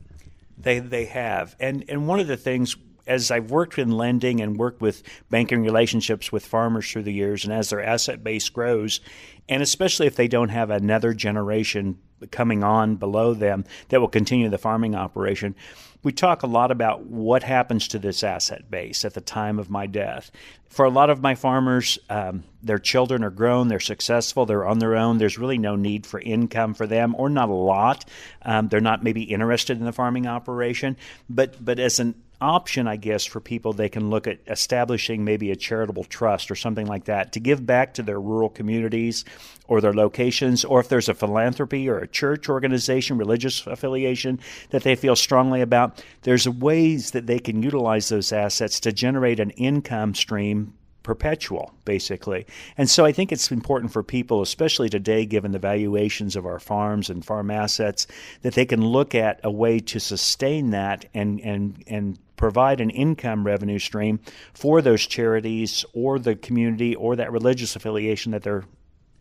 They 0.57 0.77
they 0.77 1.05
have, 1.05 1.55
and 1.59 1.83
and 1.89 2.07
one 2.07 2.19
of 2.19 2.27
the 2.27 2.37
things 2.37 2.75
as 3.07 3.31
I've 3.31 3.49
worked 3.49 3.79
in 3.79 3.91
lending 3.91 4.41
and 4.41 4.57
worked 4.57 4.79
with 4.79 5.01
banking 5.31 5.63
relationships 5.63 6.31
with 6.31 6.45
farmers 6.45 6.89
through 6.89 7.03
the 7.03 7.13
years, 7.13 7.43
and 7.43 7.53
as 7.53 7.71
their 7.71 7.83
asset 7.83 8.23
base 8.23 8.47
grows, 8.49 9.01
and 9.49 9.63
especially 9.63 10.05
if 10.05 10.15
they 10.15 10.27
don't 10.27 10.49
have 10.49 10.69
another 10.69 11.13
generation 11.15 11.97
coming 12.29 12.63
on 12.63 12.95
below 12.95 13.33
them 13.33 13.65
that 13.89 13.99
will 13.99 14.07
continue 14.07 14.49
the 14.49 14.59
farming 14.59 14.93
operation, 14.93 15.55
we 16.03 16.11
talk 16.11 16.43
a 16.43 16.47
lot 16.47 16.71
about 16.71 17.05
what 17.05 17.43
happens 17.43 17.87
to 17.89 17.99
this 17.99 18.23
asset 18.23 18.69
base 18.71 19.05
at 19.05 19.13
the 19.13 19.21
time 19.21 19.59
of 19.59 19.69
my 19.69 19.85
death. 19.85 20.31
For 20.69 20.85
a 20.85 20.89
lot 20.89 21.09
of 21.09 21.21
my 21.21 21.35
farmers, 21.35 21.99
um, 22.09 22.43
their 22.63 22.79
children 22.79 23.23
are 23.23 23.29
grown, 23.29 23.67
they're 23.67 23.79
successful, 23.79 24.45
they're 24.45 24.65
on 24.65 24.79
their 24.79 24.95
own. 24.95 25.17
There's 25.17 25.37
really 25.37 25.57
no 25.57 25.75
need 25.75 26.05
for 26.05 26.19
income 26.19 26.73
for 26.73 26.87
them, 26.87 27.13
or 27.17 27.29
not 27.29 27.49
a 27.49 27.53
lot. 27.53 28.05
Um, 28.41 28.69
they're 28.69 28.79
not 28.79 29.03
maybe 29.03 29.23
interested 29.23 29.77
in 29.77 29.85
the 29.85 29.91
farming 29.91 30.27
operation, 30.27 30.97
but 31.29 31.63
but 31.63 31.77
as 31.77 31.99
an 31.99 32.15
option, 32.41 32.87
I 32.87 32.95
guess, 32.95 33.23
for 33.23 33.39
people, 33.39 33.71
they 33.71 33.89
can 33.89 34.09
look 34.09 34.27
at 34.27 34.39
establishing 34.47 35.23
maybe 35.23 35.51
a 35.51 35.55
charitable 35.55 36.03
trust 36.05 36.51
or 36.51 36.55
something 36.55 36.87
like 36.87 37.05
that 37.05 37.31
to 37.33 37.39
give 37.39 37.65
back 37.65 37.93
to 37.93 38.03
their 38.03 38.19
rural 38.19 38.49
communities 38.49 39.23
or 39.67 39.79
their 39.79 39.93
locations, 39.93 40.65
or 40.65 40.79
if 40.79 40.89
there's 40.89 41.07
a 41.07 41.13
philanthropy 41.13 41.87
or 41.87 41.99
a 41.99 42.07
church 42.07 42.49
organization, 42.49 43.17
religious 43.17 43.65
affiliation 43.67 44.39
that 44.71 44.83
they 44.83 44.95
feel 44.95 45.15
strongly 45.15 45.61
about, 45.61 46.03
there's 46.23 46.49
ways 46.49 47.11
that 47.11 47.27
they 47.27 47.39
can 47.39 47.63
utilize 47.63 48.09
those 48.09 48.33
assets 48.33 48.79
to 48.81 48.91
generate 48.91 49.39
an 49.39 49.51
income 49.51 50.13
stream 50.13 50.73
perpetual, 51.03 51.73
basically. 51.85 52.45
And 52.77 52.89
so 52.89 53.05
I 53.05 53.11
think 53.11 53.31
it's 53.31 53.51
important 53.51 53.91
for 53.91 54.03
people, 54.03 54.41
especially 54.41 54.89
today, 54.89 55.25
given 55.25 55.51
the 55.51 55.59
valuations 55.59 56.35
of 56.35 56.45
our 56.45 56.59
farms 56.59 57.09
and 57.09 57.25
farm 57.25 57.49
assets, 57.49 58.07
that 58.41 58.53
they 58.53 58.65
can 58.65 58.85
look 58.85 59.15
at 59.15 59.39
a 59.43 59.51
way 59.51 59.79
to 59.79 59.99
sustain 59.99 60.71
that 60.71 61.05
and 61.13 61.39
and 61.41 61.83
and 61.87 62.19
provide 62.35 62.81
an 62.81 62.89
income 62.89 63.45
revenue 63.45 63.79
stream 63.79 64.19
for 64.53 64.81
those 64.81 65.05
charities 65.05 65.85
or 65.93 66.17
the 66.17 66.35
community 66.35 66.95
or 66.95 67.15
that 67.15 67.31
religious 67.31 67.75
affiliation 67.75 68.31
that 68.31 68.43
they're 68.43 68.63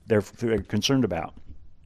they're, 0.06 0.22
they're 0.38 0.62
concerned 0.62 1.04
about. 1.04 1.34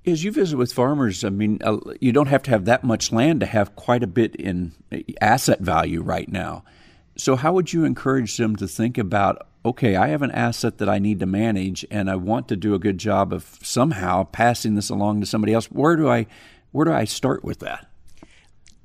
As 0.07 0.23
you 0.23 0.33
visit 0.33 0.57
with 0.57 0.73
farmers, 0.73 1.25
I 1.25 1.31
mean, 1.31 1.61
uh, 1.65 1.79
you 2.01 2.13
don't 2.13 2.27
have 2.29 2.43
to 2.45 2.51
have 2.51 2.67
that 2.67 2.85
much 2.85 3.11
land 3.11 3.41
to 3.41 3.47
have 3.47 3.75
quite 3.75 4.03
a 4.03 4.07
bit 4.07 4.35
in 4.37 4.73
asset 5.21 5.61
value 5.61 6.03
right 6.03 6.29
now. 6.29 6.65
So, 7.17 7.37
how 7.37 7.53
would 7.53 7.73
you 7.73 7.85
encourage 7.85 8.37
them 8.37 8.57
to 8.57 8.69
think 8.69 8.99
about 8.99 9.47
okay, 9.65 9.97
I 9.97 10.09
have 10.09 10.23
an 10.23 10.31
asset 10.31 10.79
that 10.79 10.89
I 10.89 10.99
need 10.99 11.21
to 11.21 11.27
manage, 11.27 11.87
and 11.91 12.11
I 12.11 12.17
want 12.17 12.49
to 12.49 12.57
do 12.57 12.75
a 12.75 12.79
good 12.79 12.99
job 12.99 13.33
of 13.33 13.59
somehow 13.63 14.25
passing 14.25 14.75
this 14.75 14.91
along 14.91 15.21
to 15.21 15.27
somebody 15.27 15.55
else? 15.55 15.67
Where 15.67 15.97
do 15.97 16.09
I 16.09 16.27
where 16.73 16.85
do 16.85 16.93
I 16.93 17.05
start 17.05 17.45
with 17.45 17.61
that? 17.61 17.87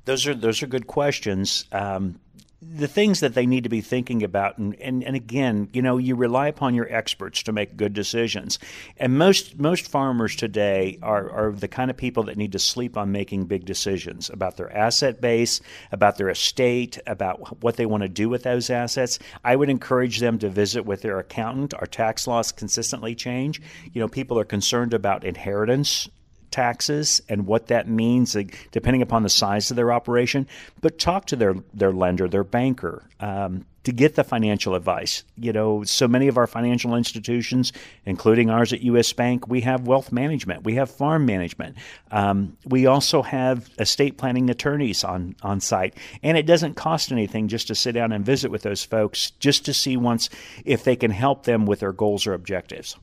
Those 0.04 0.26
are 0.26 0.34
those 0.34 0.62
are 0.62 0.66
good 0.66 0.86
questions. 0.86 1.64
Um, 1.72 2.20
the 2.62 2.88
things 2.88 3.20
that 3.20 3.32
they 3.32 3.46
need 3.46 3.64
to 3.64 3.70
be 3.70 3.80
thinking 3.80 4.22
about 4.22 4.58
and, 4.58 4.74
and, 4.80 5.02
and 5.02 5.16
again 5.16 5.68
you 5.72 5.80
know 5.80 5.96
you 5.96 6.14
rely 6.14 6.46
upon 6.46 6.74
your 6.74 6.92
experts 6.92 7.42
to 7.42 7.52
make 7.52 7.76
good 7.76 7.94
decisions. 7.94 8.58
And 8.98 9.16
most 9.16 9.58
most 9.58 9.86
farmers 9.86 10.36
today 10.36 10.98
are, 11.02 11.30
are 11.30 11.52
the 11.52 11.68
kind 11.68 11.90
of 11.90 11.96
people 11.96 12.24
that 12.24 12.36
need 12.36 12.52
to 12.52 12.58
sleep 12.58 12.98
on 12.98 13.12
making 13.12 13.46
big 13.46 13.64
decisions 13.64 14.28
about 14.28 14.56
their 14.58 14.70
asset 14.76 15.20
base 15.20 15.60
about 15.90 16.18
their 16.18 16.28
estate 16.28 16.98
about 17.06 17.62
what 17.62 17.76
they 17.76 17.86
want 17.86 18.02
to 18.02 18.08
do 18.08 18.28
with 18.28 18.42
those 18.42 18.68
assets. 18.68 19.18
I 19.42 19.56
would 19.56 19.70
encourage 19.70 20.18
them 20.18 20.38
to 20.40 20.50
visit 20.50 20.84
with 20.84 21.00
their 21.00 21.18
accountant. 21.18 21.72
Our 21.74 21.86
tax 21.86 22.26
laws 22.26 22.52
consistently 22.52 23.14
change. 23.14 23.62
You 23.92 24.00
know 24.00 24.08
people 24.08 24.38
are 24.38 24.44
concerned 24.44 24.92
about 24.92 25.24
inheritance 25.24 26.08
taxes 26.50 27.20
and 27.28 27.46
what 27.46 27.68
that 27.68 27.88
means, 27.88 28.36
depending 28.72 29.02
upon 29.02 29.22
the 29.22 29.28
size 29.28 29.70
of 29.70 29.76
their 29.76 29.92
operation. 29.92 30.46
But 30.80 30.98
talk 30.98 31.26
to 31.26 31.36
their 31.36 31.54
their 31.74 31.92
lender, 31.92 32.28
their 32.28 32.44
banker, 32.44 33.02
um, 33.20 33.66
to 33.84 33.92
get 33.92 34.14
the 34.14 34.24
financial 34.24 34.74
advice. 34.74 35.24
You 35.36 35.52
know, 35.52 35.84
so 35.84 36.06
many 36.06 36.28
of 36.28 36.36
our 36.36 36.46
financial 36.46 36.94
institutions, 36.94 37.72
including 38.04 38.50
ours 38.50 38.72
at 38.72 38.82
U.S. 38.82 39.12
Bank, 39.12 39.48
we 39.48 39.62
have 39.62 39.86
wealth 39.86 40.12
management, 40.12 40.64
we 40.64 40.74
have 40.74 40.90
farm 40.90 41.24
management, 41.24 41.76
um, 42.10 42.56
we 42.64 42.86
also 42.86 43.22
have 43.22 43.70
estate 43.78 44.18
planning 44.18 44.50
attorneys 44.50 45.04
on 45.04 45.34
on 45.42 45.60
site, 45.60 45.94
and 46.22 46.36
it 46.36 46.46
doesn't 46.46 46.74
cost 46.74 47.12
anything 47.12 47.48
just 47.48 47.68
to 47.68 47.74
sit 47.74 47.92
down 47.92 48.12
and 48.12 48.24
visit 48.24 48.50
with 48.50 48.62
those 48.62 48.84
folks, 48.84 49.30
just 49.32 49.64
to 49.64 49.74
see 49.74 49.96
once 49.96 50.28
if 50.64 50.84
they 50.84 50.96
can 50.96 51.10
help 51.10 51.44
them 51.44 51.66
with 51.66 51.80
their 51.80 51.92
goals 51.92 52.26
or 52.26 52.34
objectives. 52.34 52.96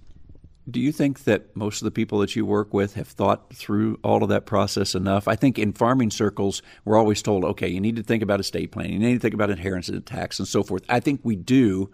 Do 0.70 0.82
you 0.82 0.92
think 0.92 1.24
that 1.24 1.56
most 1.56 1.82
of 1.82 1.86
the 1.86 1.92
people 1.92 2.20
that 2.20 2.36
you 2.36 2.46
work 2.46 2.74
with 2.74 2.96
have 2.96 3.08
thought 3.08 3.54
through 3.54 4.00
all 4.04 4.22
of 4.22 4.30
that 4.30 4.46
process 4.46 4.96
enough? 4.96 5.28
I 5.28 5.36
think 5.36 5.58
in 5.58 5.72
farming 5.72 6.12
circles, 6.12 6.62
we're 6.84 6.98
always 6.98 7.22
told, 7.22 7.46
okay, 7.46 7.70
you 7.70 7.80
need 7.80 7.96
to 7.96 8.04
think 8.04 8.22
about 8.22 8.42
estate 8.42 8.72
planning, 8.72 8.94
you 8.94 9.00
need 9.00 9.14
to 9.14 9.20
think 9.20 9.34
about 9.34 9.50
inheritance 9.50 9.88
and 9.88 10.06
tax 10.06 10.40
and 10.40 10.48
so 10.48 10.64
forth. 10.64 10.84
I 10.90 11.00
think 11.00 11.22
we 11.24 11.38
do, 11.38 11.90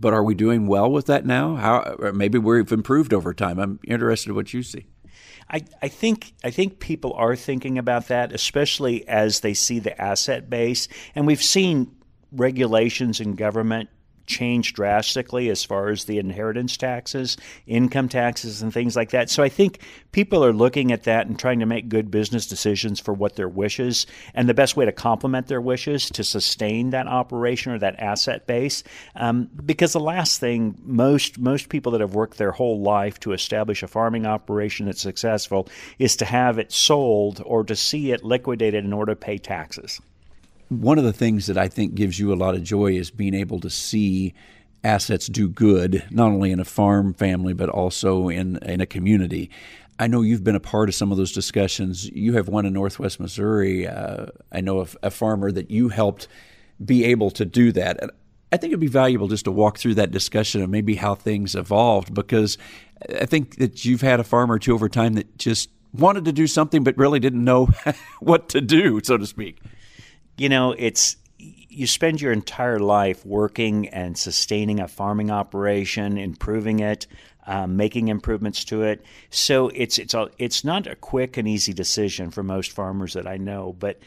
but 0.00 0.12
are 0.14 0.24
we 0.24 0.34
doing 0.34 0.66
well 0.66 0.90
with 0.90 1.06
that 1.06 1.26
now? 1.26 1.54
How 1.54 1.96
maybe 2.12 2.38
we've 2.38 2.72
improved 2.72 3.14
over 3.14 3.32
time. 3.32 3.60
I'm 3.60 3.78
interested 3.86 4.30
in 4.30 4.34
what 4.34 4.52
you 4.52 4.64
see. 4.64 4.86
I, 5.50 5.64
I 5.80 5.88
think 5.88 6.34
I 6.44 6.50
think 6.50 6.80
people 6.80 7.12
are 7.14 7.36
thinking 7.36 7.78
about 7.78 8.08
that, 8.08 8.32
especially 8.32 9.06
as 9.08 9.40
they 9.40 9.54
see 9.54 9.78
the 9.78 9.98
asset 10.00 10.50
base, 10.50 10.88
and 11.14 11.26
we've 11.26 11.42
seen 11.42 11.94
regulations 12.32 13.20
in 13.20 13.34
government 13.34 13.88
changed 14.28 14.76
drastically 14.76 15.48
as 15.48 15.64
far 15.64 15.88
as 15.88 16.04
the 16.04 16.18
inheritance 16.18 16.76
taxes, 16.76 17.36
income 17.66 18.08
taxes, 18.08 18.62
and 18.62 18.72
things 18.72 18.94
like 18.94 19.10
that. 19.10 19.30
So 19.30 19.42
I 19.42 19.48
think 19.48 19.80
people 20.12 20.44
are 20.44 20.52
looking 20.52 20.92
at 20.92 21.04
that 21.04 21.26
and 21.26 21.38
trying 21.38 21.58
to 21.60 21.66
make 21.66 21.88
good 21.88 22.10
business 22.10 22.46
decisions 22.46 23.00
for 23.00 23.12
what 23.12 23.34
their 23.34 23.48
wishes 23.48 24.06
and 24.34 24.48
the 24.48 24.54
best 24.54 24.76
way 24.76 24.84
to 24.84 24.92
complement 24.92 25.48
their 25.48 25.60
wishes 25.60 26.10
to 26.10 26.22
sustain 26.22 26.90
that 26.90 27.08
operation 27.08 27.72
or 27.72 27.78
that 27.78 27.98
asset 27.98 28.46
base. 28.46 28.84
Um, 29.16 29.50
because 29.64 29.92
the 29.92 30.00
last 30.00 30.38
thing 30.38 30.78
most 30.84 31.38
most 31.38 31.68
people 31.68 31.92
that 31.92 32.00
have 32.00 32.14
worked 32.14 32.38
their 32.38 32.52
whole 32.52 32.80
life 32.80 33.18
to 33.20 33.32
establish 33.32 33.82
a 33.82 33.88
farming 33.88 34.26
operation 34.26 34.86
that's 34.86 35.00
successful 35.00 35.68
is 35.98 36.16
to 36.16 36.24
have 36.24 36.58
it 36.58 36.70
sold 36.70 37.42
or 37.44 37.64
to 37.64 37.74
see 37.74 38.12
it 38.12 38.24
liquidated 38.24 38.84
in 38.84 38.92
order 38.92 39.12
to 39.12 39.16
pay 39.16 39.38
taxes 39.38 40.00
one 40.68 40.98
of 40.98 41.04
the 41.04 41.12
things 41.12 41.46
that 41.46 41.56
I 41.56 41.68
think 41.68 41.94
gives 41.94 42.18
you 42.18 42.32
a 42.32 42.36
lot 42.36 42.54
of 42.54 42.62
joy 42.62 42.92
is 42.92 43.10
being 43.10 43.34
able 43.34 43.60
to 43.60 43.70
see 43.70 44.34
assets 44.84 45.26
do 45.26 45.48
good, 45.48 46.04
not 46.10 46.30
only 46.30 46.52
in 46.52 46.60
a 46.60 46.64
farm 46.64 47.14
family, 47.14 47.52
but 47.52 47.68
also 47.68 48.28
in, 48.28 48.58
in 48.58 48.80
a 48.80 48.86
community. 48.86 49.50
I 49.98 50.06
know 50.06 50.22
you've 50.22 50.44
been 50.44 50.54
a 50.54 50.60
part 50.60 50.88
of 50.88 50.94
some 50.94 51.10
of 51.10 51.18
those 51.18 51.32
discussions. 51.32 52.08
You 52.10 52.34
have 52.34 52.48
one 52.48 52.66
in 52.66 52.72
Northwest 52.72 53.18
Missouri. 53.18 53.86
Uh, 53.86 54.26
I 54.52 54.60
know 54.60 54.82
a, 54.82 54.86
a 55.04 55.10
farmer 55.10 55.50
that 55.50 55.70
you 55.70 55.88
helped 55.88 56.28
be 56.84 57.04
able 57.04 57.30
to 57.32 57.44
do 57.44 57.72
that. 57.72 58.00
And 58.00 58.12
I 58.52 58.56
think 58.56 58.70
it'd 58.70 58.80
be 58.80 58.86
valuable 58.86 59.26
just 59.26 59.46
to 59.46 59.50
walk 59.50 59.78
through 59.78 59.94
that 59.94 60.12
discussion 60.12 60.62
of 60.62 60.70
maybe 60.70 60.94
how 60.94 61.14
things 61.14 61.56
evolved 61.56 62.14
because 62.14 62.56
I 63.20 63.26
think 63.26 63.56
that 63.56 63.84
you've 63.84 64.00
had 64.00 64.20
a 64.20 64.24
farmer 64.24 64.54
or 64.54 64.58
two 64.58 64.74
over 64.74 64.88
time 64.88 65.14
that 65.14 65.36
just 65.38 65.70
wanted 65.92 66.26
to 66.26 66.32
do 66.32 66.46
something 66.46 66.84
but 66.84 66.96
really 66.96 67.18
didn't 67.18 67.42
know 67.42 67.68
what 68.20 68.48
to 68.50 68.60
do, 68.60 69.00
so 69.02 69.16
to 69.16 69.26
speak 69.26 69.58
you 70.38 70.48
know, 70.48 70.74
it's 70.76 71.16
you 71.38 71.86
spend 71.86 72.20
your 72.20 72.32
entire 72.32 72.78
life 72.78 73.24
working 73.24 73.88
and 73.88 74.16
sustaining 74.16 74.80
a 74.80 74.88
farming 74.88 75.30
operation, 75.30 76.18
improving 76.18 76.80
it, 76.80 77.06
um, 77.46 77.76
making 77.76 78.08
improvements 78.08 78.64
to 78.64 78.82
it. 78.82 79.04
So 79.30 79.68
it's 79.68 79.98
it's 79.98 80.14
a, 80.14 80.28
it's 80.38 80.64
not 80.64 80.86
a 80.86 80.96
quick 80.96 81.36
and 81.36 81.46
easy 81.46 81.72
decision 81.72 82.30
for 82.30 82.42
most 82.42 82.72
farmers 82.72 83.14
that 83.14 83.26
I 83.26 83.36
know, 83.36 83.74
but 83.78 84.00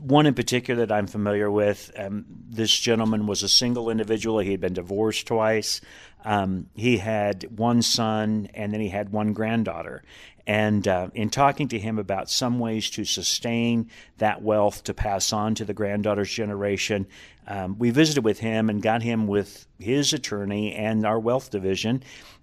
one 0.00 0.26
in 0.26 0.34
particular 0.34 0.86
that 0.86 0.94
I'm 0.94 1.06
familiar 1.06 1.50
with. 1.50 1.90
Um, 1.96 2.24
this 2.48 2.76
gentleman 2.76 3.26
was 3.26 3.42
a 3.42 3.48
single 3.48 3.90
individual. 3.90 4.38
He 4.38 4.50
had 4.50 4.60
been 4.60 4.74
divorced 4.74 5.26
twice. 5.26 5.80
Um, 6.24 6.66
he 6.74 6.98
had 6.98 7.56
one 7.56 7.82
son, 7.82 8.48
and 8.52 8.72
then 8.72 8.80
he 8.80 8.88
had 8.88 9.10
one 9.10 9.32
granddaughter. 9.32 10.02
And 10.46 10.86
uh, 10.86 11.08
in 11.14 11.30
talking 11.30 11.68
to 11.68 11.78
him 11.78 11.98
about 11.98 12.30
some 12.30 12.58
ways 12.58 12.88
to 12.90 13.04
sustain 13.04 13.90
that 14.18 14.42
wealth 14.42 14.84
to 14.84 14.94
pass 14.94 15.32
on 15.32 15.56
to 15.56 15.64
the 15.64 15.74
granddaughter's 15.74 16.30
generation, 16.30 17.06
um, 17.48 17.78
we 17.78 17.90
visited 17.90 18.24
with 18.24 18.38
him 18.38 18.70
and 18.70 18.80
got 18.80 19.02
him 19.02 19.26
with 19.26 19.66
his 19.78 20.12
attorney 20.12 20.74
and 20.74 21.04
our 21.04 21.18
wealth 21.18 21.50
division 21.50 22.02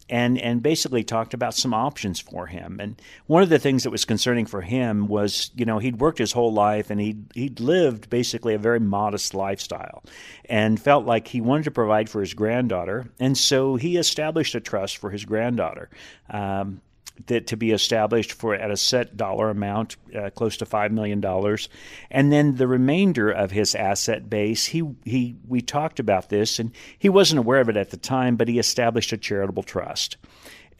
and 0.09 0.37
and 0.39 0.61
basically 0.61 1.03
talked 1.03 1.33
about 1.33 1.53
some 1.53 1.73
options 1.73 2.19
for 2.19 2.47
him. 2.47 2.79
And 2.79 3.01
one 3.27 3.43
of 3.43 3.49
the 3.49 3.59
things 3.59 3.83
that 3.83 3.89
was 3.89 4.05
concerning 4.05 4.45
for 4.45 4.61
him 4.61 5.07
was, 5.07 5.51
you 5.55 5.65
know, 5.65 5.79
he'd 5.79 5.99
worked 5.99 6.17
his 6.17 6.31
whole 6.31 6.53
life 6.53 6.89
and 6.89 6.99
he'd 6.99 7.25
he'd 7.33 7.59
lived 7.59 8.09
basically 8.09 8.53
a 8.53 8.59
very 8.59 8.79
modest 8.79 9.33
lifestyle, 9.33 10.03
and 10.45 10.79
felt 10.79 11.05
like 11.05 11.27
he 11.27 11.41
wanted 11.41 11.63
to 11.63 11.71
provide 11.71 12.09
for 12.09 12.19
his 12.19 12.33
granddaughter, 12.33 13.07
and 13.19 13.37
so 13.37 13.75
he 13.75 13.97
established 13.97 14.55
a 14.55 14.59
trust 14.59 14.97
for 14.97 15.09
his 15.09 15.25
granddaughter. 15.25 15.89
Um, 16.29 16.81
that 17.27 17.47
to 17.47 17.57
be 17.57 17.71
established 17.71 18.33
for 18.33 18.55
at 18.55 18.71
a 18.71 18.77
set 18.77 19.15
dollar 19.17 19.49
amount, 19.49 19.95
uh, 20.15 20.29
close 20.29 20.57
to 20.57 20.65
five 20.65 20.91
million 20.91 21.21
dollars, 21.21 21.69
and 22.11 22.31
then 22.31 22.55
the 22.55 22.67
remainder 22.67 23.31
of 23.31 23.51
his 23.51 23.75
asset 23.75 24.29
base. 24.29 24.65
He 24.65 24.83
he 25.03 25.35
we 25.47 25.61
talked 25.61 25.99
about 25.99 26.29
this, 26.29 26.59
and 26.59 26.71
he 26.97 27.09
wasn't 27.09 27.39
aware 27.39 27.61
of 27.61 27.69
it 27.69 27.77
at 27.77 27.89
the 27.91 27.97
time, 27.97 28.35
but 28.35 28.47
he 28.47 28.59
established 28.59 29.13
a 29.13 29.17
charitable 29.17 29.63
trust. 29.63 30.17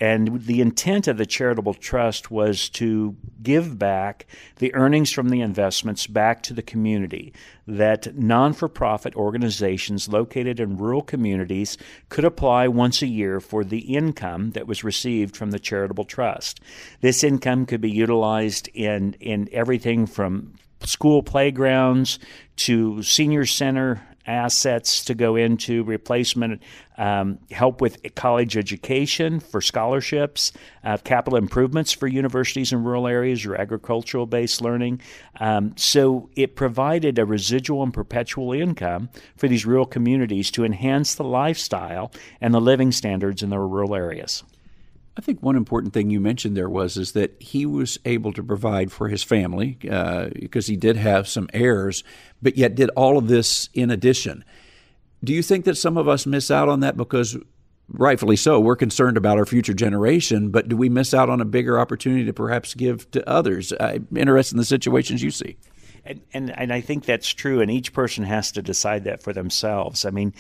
And 0.04 0.44
the 0.44 0.60
intent 0.60 1.08
of 1.08 1.16
the 1.16 1.26
charitable 1.26 1.76
trust 1.76 2.30
was 2.30 2.68
to 2.72 3.16
give 3.42 3.80
back 3.80 4.26
the 4.58 4.76
earnings 4.76 5.14
from 5.14 5.30
the 5.30 5.40
investments 5.40 6.08
back 6.08 6.44
to 6.44 6.54
the 6.54 6.62
community, 6.62 7.32
that 7.68 8.14
non 8.14 8.52
for 8.52 8.68
profit 8.68 9.16
organizations 9.16 10.10
located 10.10 10.60
in 10.60 10.76
rural 10.76 11.04
communities 11.04 11.78
could 12.10 12.26
apply 12.26 12.68
once 12.68 13.02
a 13.02 13.08
year 13.08 13.40
for 13.40 13.64
the 13.64 13.96
income 13.96 14.52
that 14.52 14.68
was 14.68 14.84
received 14.84 15.38
from 15.38 15.52
the 15.52 15.60
charitable 15.60 16.04
trust. 16.04 16.60
This 17.00 17.24
income 17.24 17.66
could 17.66 17.80
be 17.80 17.90
utilized 17.90 18.68
in, 18.74 19.14
in 19.22 19.48
everything 19.54 20.06
from 20.06 20.56
school 20.82 21.24
playgrounds 21.24 22.20
to 22.58 23.02
senior 23.04 23.46
center 23.46 24.06
assets 24.26 25.04
to 25.06 25.14
go 25.14 25.36
into 25.36 25.84
replacement, 25.84 26.62
um, 26.98 27.40
help 27.52 27.82
with 27.82 27.98
college 28.16 28.56
education 28.56 29.40
for 29.40 29.62
scholarships, 29.62 30.52
uh, 30.84 30.98
capital 30.98 31.38
improvements 31.38 31.92
for 31.92 32.08
universities 32.08 32.72
in 32.72 32.84
rural 32.84 33.08
areas 33.08 33.46
or 33.46 33.56
agricultural 33.56 34.26
based 34.26 34.62
learning. 34.62 35.02
Um, 35.40 35.74
so 35.76 36.30
it 36.36 36.56
provided 36.56 37.20
a 37.20 37.26
residual 37.26 37.84
and 37.84 37.94
perpetual 37.94 38.54
income 38.54 39.10
for 39.36 39.48
these 39.48 39.66
rural 39.66 39.86
communities 39.86 40.52
to 40.52 40.64
enhance 40.64 41.16
the 41.16 41.24
lifestyle 41.24 42.12
and 42.40 42.54
the 42.54 42.62
living 42.62 42.92
standards 42.92 43.44
in 43.44 43.50
their 43.50 43.66
rural 43.68 43.96
areas. 43.96 44.44
I 45.16 45.22
think 45.22 45.44
one 45.44 45.56
important 45.56 45.94
thing 45.94 46.10
you 46.10 46.20
mentioned 46.20 46.58
there 46.58 46.70
was 46.70 46.98
is 46.98 47.12
that 47.12 47.40
he 47.40 47.66
was 47.66 48.00
able 48.04 48.34
to 48.34 48.44
provide 48.44 48.92
for 48.92 49.10
his 49.10 49.22
family 49.22 49.78
uh, 49.90 50.30
because 50.34 50.66
he 50.66 50.76
did 50.76 50.98
have 50.98 51.28
some 51.28 51.48
heirs, 51.54 52.04
but 52.42 52.58
yet 52.58 52.74
did 52.74 52.90
all 52.96 53.18
of 53.18 53.28
this 53.28 53.70
in 53.74 53.92
addition. 53.92 54.44
Do 55.24 55.32
you 55.32 55.44
think 55.44 55.66
that 55.66 55.78
some 55.78 55.98
of 55.98 56.08
us 56.08 56.26
miss 56.26 56.50
out 56.50 56.68
on 56.68 56.80
that 56.80 56.98
because, 56.98 57.38
rightfully 57.90 58.36
so, 58.36 58.60
we're 58.60 58.76
concerned 58.76 59.16
about 59.16 59.38
our 59.38 59.46
future 59.46 59.74
generation, 59.74 60.50
but 60.50 60.68
do 60.68 60.76
we 60.76 60.90
miss 60.90 61.14
out 61.14 61.30
on 61.30 61.40
a 61.40 61.46
bigger 61.46 61.80
opportunity 61.80 62.26
to 62.26 62.34
perhaps 62.34 62.74
give 62.74 63.10
to 63.12 63.28
others? 63.30 63.72
I'm 63.80 64.08
interested 64.16 64.56
in 64.56 64.60
the 64.60 64.66
situations 64.66 65.22
you 65.22 65.32
see. 65.32 65.58
And, 66.06 66.22
and, 66.34 66.58
and 66.58 66.74
I 66.74 66.82
think 66.82 67.06
that's 67.06 67.30
true, 67.30 67.62
and 67.62 67.72
each 67.72 67.94
person 67.94 68.26
has 68.26 68.52
to 68.54 68.62
decide 68.62 69.06
that 69.06 69.24
for 69.24 69.32
themselves. 69.32 70.06
I 70.06 70.10
mean, 70.10 70.34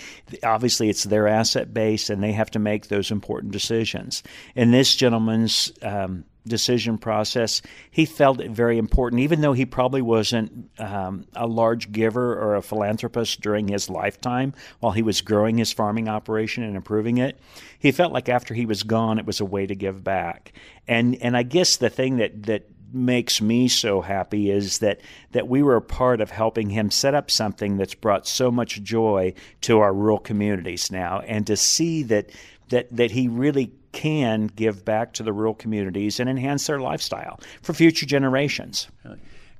obviously 0.43 0.89
it's 0.89 1.03
their 1.03 1.27
asset 1.27 1.73
base, 1.73 2.09
and 2.09 2.21
they 2.21 2.33
have 2.33 2.51
to 2.51 2.59
make 2.59 2.87
those 2.87 3.11
important 3.11 3.53
decisions. 3.53 4.23
In 4.55 4.71
this 4.71 4.93
gentleman's 4.95 5.71
um, 5.81 6.25
decision 6.45 6.97
process, 6.97 7.61
he 7.91 8.05
felt 8.05 8.41
it 8.41 8.51
very 8.51 8.77
important, 8.77 9.21
even 9.21 9.41
though 9.41 9.53
he 9.53 9.65
probably 9.65 10.01
wasn't 10.01 10.69
um, 10.79 11.25
a 11.35 11.47
large 11.47 11.91
giver 11.91 12.37
or 12.37 12.55
a 12.55 12.61
philanthropist 12.61 13.41
during 13.41 13.67
his 13.67 13.89
lifetime 13.89 14.53
while 14.79 14.91
he 14.91 15.01
was 15.01 15.21
growing 15.21 15.57
his 15.57 15.71
farming 15.71 16.09
operation 16.09 16.63
and 16.63 16.75
improving 16.75 17.17
it. 17.17 17.39
He 17.79 17.91
felt 17.91 18.13
like 18.13 18.29
after 18.29 18.53
he 18.53 18.65
was 18.65 18.83
gone, 18.83 19.19
it 19.19 19.25
was 19.25 19.39
a 19.39 19.45
way 19.45 19.65
to 19.65 19.75
give 19.75 20.03
back. 20.03 20.53
And 20.87 21.15
and 21.21 21.37
I 21.37 21.43
guess 21.43 21.77
the 21.77 21.89
thing 21.89 22.17
that 22.17 22.43
that 22.43 22.69
makes 22.93 23.41
me 23.41 23.67
so 23.67 24.01
happy 24.01 24.51
is 24.51 24.79
that 24.79 25.01
that 25.31 25.47
we 25.47 25.63
were 25.63 25.75
a 25.75 25.81
part 25.81 26.21
of 26.21 26.29
helping 26.29 26.69
him 26.69 26.91
set 26.91 27.15
up 27.15 27.31
something 27.31 27.77
that's 27.77 27.95
brought 27.95 28.27
so 28.27 28.51
much 28.51 28.81
joy 28.83 29.33
to 29.61 29.79
our 29.79 29.93
rural 29.93 30.19
communities 30.19 30.91
now 30.91 31.19
and 31.21 31.47
to 31.47 31.57
see 31.57 32.03
that 32.03 32.29
that 32.69 32.87
that 32.95 33.11
he 33.11 33.27
really 33.27 33.71
can 33.91 34.47
give 34.47 34.83
back 34.83 35.13
to 35.13 35.23
the 35.23 35.31
rural 35.31 35.53
communities 35.53 36.19
and 36.19 36.29
enhance 36.29 36.67
their 36.67 36.79
lifestyle 36.79 37.39
for 37.61 37.73
future 37.73 38.05
generations. 38.05 38.87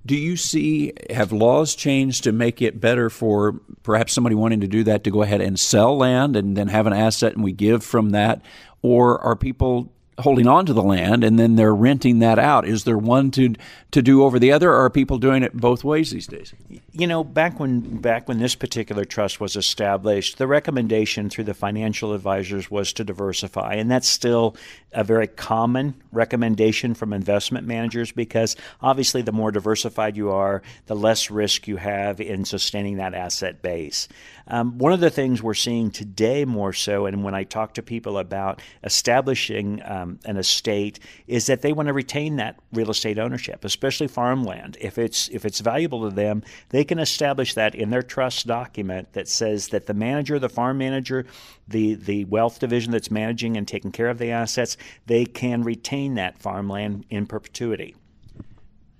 Do 0.06 0.16
you 0.16 0.36
see 0.36 0.92
have 1.12 1.32
laws 1.32 1.76
changed 1.76 2.26
to 2.26 2.34
make 2.34 2.62
it 2.62 2.82
better 2.82 3.10
for 3.10 3.54
perhaps 3.84 4.12
somebody 4.12 4.36
wanting 4.36 4.60
to 4.62 4.68
do 4.68 4.84
that 4.84 5.06
to 5.06 5.12
go 5.12 5.22
ahead 5.22 5.40
and 5.40 5.58
sell 5.58 5.96
land 5.96 6.36
and 6.36 6.58
then 6.58 6.68
have 6.68 6.88
an 6.88 6.94
asset 6.94 7.34
and 7.34 7.44
we 7.44 7.54
give 7.54 7.84
from 7.86 8.10
that 8.10 8.42
or 8.82 9.20
are 9.22 9.36
people 9.36 9.94
holding 10.20 10.48
on 10.48 10.66
to 10.66 10.74
the 10.74 10.84
land 10.84 11.24
and 11.24 11.40
then 11.40 11.56
they're 11.56 11.74
renting 11.74 12.20
that 12.20 12.40
out. 12.40 12.68
Is 12.68 12.84
there 12.84 12.98
one 12.98 13.32
to 13.32 13.56
to 13.92 14.02
do 14.02 14.24
over 14.24 14.40
the 14.40 14.52
other, 14.52 14.70
or 14.70 14.86
are 14.86 14.90
people 14.90 15.18
doing 15.18 15.44
it 15.44 15.54
both 15.54 15.84
ways 15.84 16.12
these 16.12 16.28
days? 16.28 16.54
You 16.96 17.08
know, 17.08 17.24
back 17.24 17.60
when 17.60 18.02
back 18.02 18.28
when 18.28 18.38
this 18.38 18.54
particular 18.54 19.04
trust 19.04 19.42
was 19.42 19.56
established, 19.56 20.38
the 20.38 20.46
recommendation 20.46 21.28
through 21.28 21.46
the 21.46 21.56
financial 21.56 22.14
advisors 22.14 22.70
was 22.70 22.94
to 22.94 23.04
diversify, 23.04 23.74
and 23.74 23.90
that's 23.90 24.08
still 24.08 24.56
a 24.92 25.04
very 25.04 25.26
common 25.26 25.96
recommendation 26.12 26.94
from 26.94 27.12
investment 27.12 27.66
managers 27.66 28.12
because 28.12 28.56
obviously 28.80 29.24
the 29.24 29.32
more 29.32 29.52
diversified 29.52 30.16
you 30.16 30.30
are, 30.30 30.62
the 30.86 30.96
less 30.96 31.32
risk 31.32 31.68
you 31.68 31.78
have 31.78 32.22
in 32.22 32.46
sustaining 32.46 32.98
that 32.98 33.16
asset 33.16 33.64
base. 33.64 34.08
Um, 34.48 34.78
one 34.78 34.94
of 34.94 35.00
the 35.00 35.10
things 35.10 35.42
we're 35.42 35.54
seeing 35.54 35.90
today 35.90 36.46
more 36.46 36.74
so, 36.74 37.06
and 37.06 37.24
when 37.24 37.34
I 37.34 37.44
talk 37.44 37.74
to 37.76 37.82
people 37.82 38.18
about 38.18 38.62
establishing 38.84 39.82
um, 39.84 40.20
an 40.26 40.38
estate, 40.38 41.00
is 41.26 41.48
that 41.48 41.62
they 41.62 41.74
want 41.74 41.88
to 41.88 41.94
retain 41.94 42.36
that 42.36 42.60
real 42.72 42.92
estate 42.92 43.18
ownership, 43.18 43.66
especially 43.66 44.08
farmland. 44.08 44.78
If 44.80 44.98
it's 44.98 45.28
if 45.30 45.46
it's 45.46 45.60
valuable 45.60 46.08
to 46.08 46.16
them, 46.16 46.44
they 46.70 46.83
can 46.86 47.00
establish 47.00 47.54
that 47.54 47.76
in 47.76 47.90
their 47.90 48.02
trust 48.02 48.48
document 48.48 49.14
that 49.14 49.28
says 49.28 49.70
that 49.70 49.86
the 49.86 49.94
manager, 49.94 50.40
the 50.40 50.50
farm 50.50 50.78
manager, 50.78 51.26
the 51.68 51.96
the 51.96 52.26
wealth 52.26 52.60
division 52.60 52.92
that's 52.92 53.12
managing 53.12 53.58
and 53.58 53.68
taking 53.68 53.92
care 53.92 54.10
of 54.10 54.18
the 54.18 54.32
assets, 54.32 54.78
they 55.06 55.26
can 55.26 55.64
retain 55.64 56.16
that 56.16 56.38
farmland 56.38 57.06
in 57.10 57.26
perpetuity. 57.26 57.96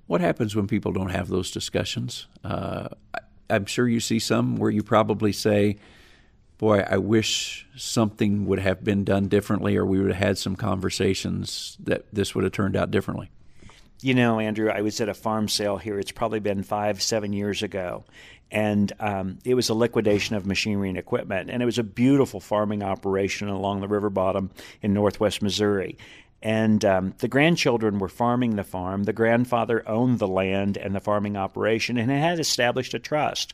What 0.08 0.22
happens 0.22 0.56
when 0.56 0.68
people 0.68 0.92
don't 0.92 1.10
have 1.10 1.30
those 1.30 1.52
discussions? 1.52 2.28
Uh, 2.44 2.90
I'm 3.50 3.66
sure 3.66 3.88
you 3.88 4.00
see 4.00 4.20
some 4.20 4.58
where 4.58 4.72
you 4.72 4.84
probably 4.84 5.32
say, 5.32 5.78
boy, 6.58 6.80
I 6.80 6.98
wish 6.98 7.68
something 7.76 8.46
would 8.46 8.60
have 8.60 8.84
been 8.84 9.04
done 9.04 9.28
differently, 9.28 9.76
or 9.78 9.86
we 9.86 10.00
would 10.00 10.12
have 10.12 10.24
had 10.24 10.38
some 10.38 10.56
conversations 10.56 11.78
that 11.80 12.06
this 12.14 12.36
would 12.36 12.44
have 12.44 12.54
turned 12.54 12.76
out 12.76 12.92
differently? 12.92 13.32
You 14.04 14.14
know, 14.14 14.38
Andrew, 14.38 14.70
I 14.70 14.82
was 14.82 15.00
at 15.00 15.08
a 15.08 15.14
farm 15.14 15.48
sale 15.48 15.78
here. 15.78 15.98
It's 15.98 16.12
probably 16.12 16.42
been 16.42 16.62
five, 16.62 17.02
seven 17.02 17.32
years 17.32 17.64
ago. 17.64 18.04
And 18.52 18.92
um, 19.00 19.40
it 19.46 19.54
was 19.54 19.70
a 19.70 19.74
liquidation 19.74 20.36
of 20.36 20.46
machinery 20.46 20.90
and 20.90 20.98
equipment. 20.98 21.50
And 21.50 21.64
it 21.64 21.66
was 21.66 21.80
a 21.80 21.84
beautiful 21.84 22.42
farming 22.42 22.84
operation 22.84 23.48
along 23.48 23.80
the 23.80 23.88
river 23.88 24.10
bottom 24.10 24.52
in 24.82 24.94
northwest 24.94 25.42
Missouri. 25.42 25.98
And 26.44 26.84
um, 26.84 27.14
the 27.20 27.30
grandchildren 27.30 28.00
were 28.00 28.10
farming 28.10 28.58
the 28.58 28.66
farm. 28.66 29.06
The 29.06 29.14
grandfather 29.14 29.82
owned 29.88 30.20
the 30.20 30.28
land 30.28 30.76
and 30.76 30.94
the 30.94 31.00
farming 31.00 31.38
operation 31.38 31.98
and 31.98 32.12
had 32.12 32.38
established 32.38 32.94
a 32.94 33.00
trust. 33.00 33.54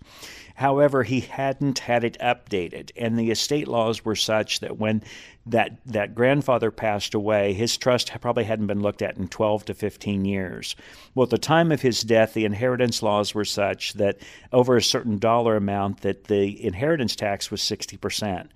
However, 0.55 1.03
he 1.03 1.19
hadn't 1.21 1.79
had 1.79 2.03
it 2.03 2.17
updated, 2.19 2.89
and 2.97 3.17
the 3.17 3.31
estate 3.31 3.67
laws 3.67 4.03
were 4.03 4.15
such 4.15 4.59
that 4.59 4.77
when 4.77 5.03
that 5.45 5.77
that 5.85 6.15
grandfather 6.15 6.71
passed 6.71 7.13
away, 7.13 7.53
his 7.53 7.77
trust 7.77 8.11
probably 8.19 8.43
hadn't 8.43 8.67
been 8.67 8.81
looked 8.81 9.01
at 9.01 9.17
in 9.17 9.27
12 9.27 9.65
to 9.65 9.73
15 9.73 10.25
years. 10.25 10.75
Well, 11.15 11.23
at 11.25 11.29
the 11.29 11.37
time 11.37 11.71
of 11.71 11.81
his 11.81 12.01
death, 12.01 12.33
the 12.33 12.43
inheritance 12.43 13.01
laws 13.01 13.33
were 13.33 13.45
such 13.45 13.93
that 13.93 14.17
over 14.51 14.75
a 14.75 14.81
certain 14.81 15.17
dollar 15.19 15.55
amount 15.55 16.01
that 16.01 16.25
the 16.25 16.61
inheritance 16.61 17.15
tax 17.15 17.49
was 17.51 17.61
60%. 17.61 18.49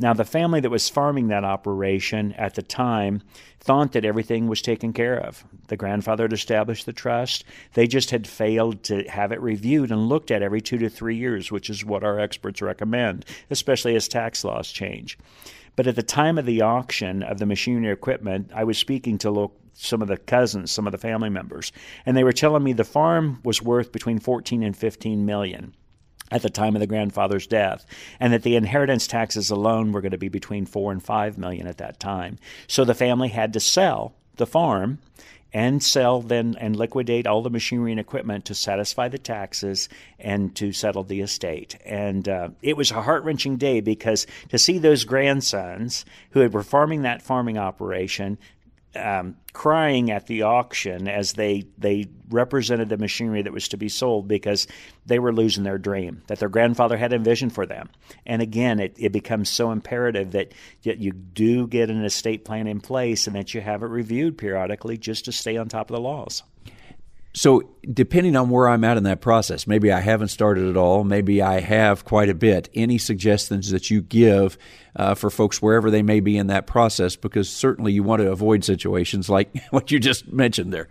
Now, 0.00 0.14
the 0.14 0.24
family 0.24 0.60
that 0.60 0.70
was 0.70 0.88
farming 0.88 1.28
that 1.28 1.44
operation 1.44 2.32
at 2.32 2.54
the 2.54 2.62
time 2.62 3.20
thought 3.58 3.92
that 3.92 4.06
everything 4.06 4.48
was 4.48 4.62
taken 4.62 4.94
care 4.94 5.18
of. 5.18 5.44
The 5.68 5.76
grandfather 5.76 6.24
had 6.24 6.32
established 6.32 6.86
the 6.86 6.94
trust. 6.94 7.44
They 7.74 7.86
just 7.86 8.10
had 8.10 8.26
failed 8.26 8.82
to 8.84 9.06
have 9.10 9.30
it 9.30 9.42
reviewed 9.42 9.90
and 9.90 10.08
looked 10.08 10.30
at 10.30 10.42
every 10.42 10.62
two 10.62 10.78
to 10.78 10.88
three 10.88 11.16
years, 11.16 11.52
which 11.52 11.68
is 11.68 11.84
what 11.84 12.02
our 12.02 12.18
experts 12.18 12.62
recommend, 12.62 13.26
especially 13.50 13.94
as 13.94 14.08
tax 14.08 14.42
laws 14.42 14.72
change. 14.72 15.18
But 15.76 15.86
at 15.86 15.96
the 15.96 16.02
time 16.02 16.38
of 16.38 16.46
the 16.46 16.62
auction 16.62 17.22
of 17.22 17.38
the 17.38 17.44
machinery 17.44 17.92
equipment, 17.92 18.50
I 18.54 18.64
was 18.64 18.78
speaking 18.78 19.18
to 19.18 19.50
some 19.74 20.00
of 20.00 20.08
the 20.08 20.16
cousins, 20.16 20.72
some 20.72 20.86
of 20.86 20.92
the 20.92 20.98
family 20.98 21.28
members, 21.28 21.72
and 22.06 22.16
they 22.16 22.24
were 22.24 22.32
telling 22.32 22.62
me 22.62 22.72
the 22.72 22.84
farm 22.84 23.40
was 23.44 23.60
worth 23.60 23.92
between 23.92 24.18
14 24.18 24.62
and 24.62 24.74
15 24.74 25.26
million 25.26 25.74
at 26.30 26.42
the 26.42 26.50
time 26.50 26.76
of 26.76 26.80
the 26.80 26.86
grandfather's 26.86 27.46
death, 27.46 27.84
and 28.18 28.32
that 28.32 28.42
the 28.42 28.56
inheritance 28.56 29.06
taxes 29.06 29.50
alone 29.50 29.92
were 29.92 30.00
going 30.00 30.10
to 30.12 30.18
be 30.18 30.28
between 30.28 30.66
four 30.66 30.92
and 30.92 31.02
five 31.02 31.38
million 31.38 31.66
at 31.66 31.78
that 31.78 32.00
time. 32.00 32.38
So 32.66 32.84
the 32.84 32.94
family 32.94 33.28
had 33.28 33.52
to 33.54 33.60
sell 33.60 34.14
the 34.36 34.46
farm 34.46 34.98
and 35.52 35.82
sell 35.82 36.20
then 36.20 36.56
and 36.60 36.76
liquidate 36.76 37.26
all 37.26 37.42
the 37.42 37.50
machinery 37.50 37.90
and 37.90 38.00
equipment 38.00 38.44
to 38.44 38.54
satisfy 38.54 39.08
the 39.08 39.18
taxes 39.18 39.88
and 40.18 40.54
to 40.56 40.72
settle 40.72 41.02
the 41.02 41.20
estate. 41.20 41.76
And 41.84 42.28
uh, 42.28 42.50
it 42.62 42.76
was 42.76 42.90
a 42.90 43.02
heart 43.02 43.24
wrenching 43.24 43.56
day 43.56 43.80
because 43.80 44.26
to 44.50 44.58
see 44.58 44.78
those 44.78 45.04
grandsons 45.04 46.04
who 46.30 46.40
had 46.40 46.54
were 46.54 46.62
farming 46.62 47.02
that 47.02 47.22
farming 47.22 47.58
operation 47.58 48.38
um, 48.96 49.36
crying 49.52 50.10
at 50.10 50.26
the 50.26 50.42
auction 50.42 51.06
as 51.06 51.34
they 51.34 51.64
they 51.78 52.08
represented 52.28 52.88
the 52.88 52.96
machinery 52.96 53.42
that 53.42 53.52
was 53.52 53.68
to 53.68 53.76
be 53.76 53.88
sold 53.88 54.26
because 54.26 54.66
they 55.06 55.18
were 55.18 55.32
losing 55.32 55.64
their 55.64 55.78
dream 55.78 56.22
that 56.26 56.38
their 56.38 56.48
grandfather 56.48 56.96
had 56.96 57.12
envisioned 57.12 57.52
for 57.52 57.66
them. 57.66 57.88
And 58.26 58.42
again, 58.42 58.80
it, 58.80 58.96
it 58.98 59.12
becomes 59.12 59.48
so 59.48 59.70
imperative 59.70 60.32
that 60.32 60.52
you 60.82 61.12
do 61.12 61.66
get 61.66 61.90
an 61.90 62.04
estate 62.04 62.44
plan 62.44 62.66
in 62.66 62.80
place 62.80 63.26
and 63.26 63.36
that 63.36 63.54
you 63.54 63.60
have 63.60 63.82
it 63.82 63.86
reviewed 63.86 64.38
periodically 64.38 64.98
just 64.98 65.24
to 65.26 65.32
stay 65.32 65.56
on 65.56 65.68
top 65.68 65.90
of 65.90 65.94
the 65.94 66.00
laws. 66.00 66.42
So, 67.32 67.62
depending 67.92 68.34
on 68.34 68.50
where 68.50 68.68
I'm 68.68 68.82
at 68.82 68.96
in 68.96 69.04
that 69.04 69.20
process, 69.20 69.66
maybe 69.66 69.92
I 69.92 70.00
haven't 70.00 70.28
started 70.28 70.68
at 70.68 70.76
all, 70.76 71.04
maybe 71.04 71.40
I 71.40 71.60
have 71.60 72.04
quite 72.04 72.28
a 72.28 72.34
bit. 72.34 72.68
Any 72.74 72.98
suggestions 72.98 73.70
that 73.70 73.88
you 73.88 74.02
give 74.02 74.58
uh, 74.96 75.14
for 75.14 75.30
folks 75.30 75.62
wherever 75.62 75.92
they 75.92 76.02
may 76.02 76.18
be 76.18 76.36
in 76.36 76.48
that 76.48 76.66
process? 76.66 77.14
Because 77.14 77.48
certainly 77.48 77.92
you 77.92 78.02
want 78.02 78.20
to 78.22 78.32
avoid 78.32 78.64
situations 78.64 79.30
like 79.30 79.56
what 79.70 79.92
you 79.92 80.00
just 80.00 80.32
mentioned 80.32 80.72
there. 80.72 80.88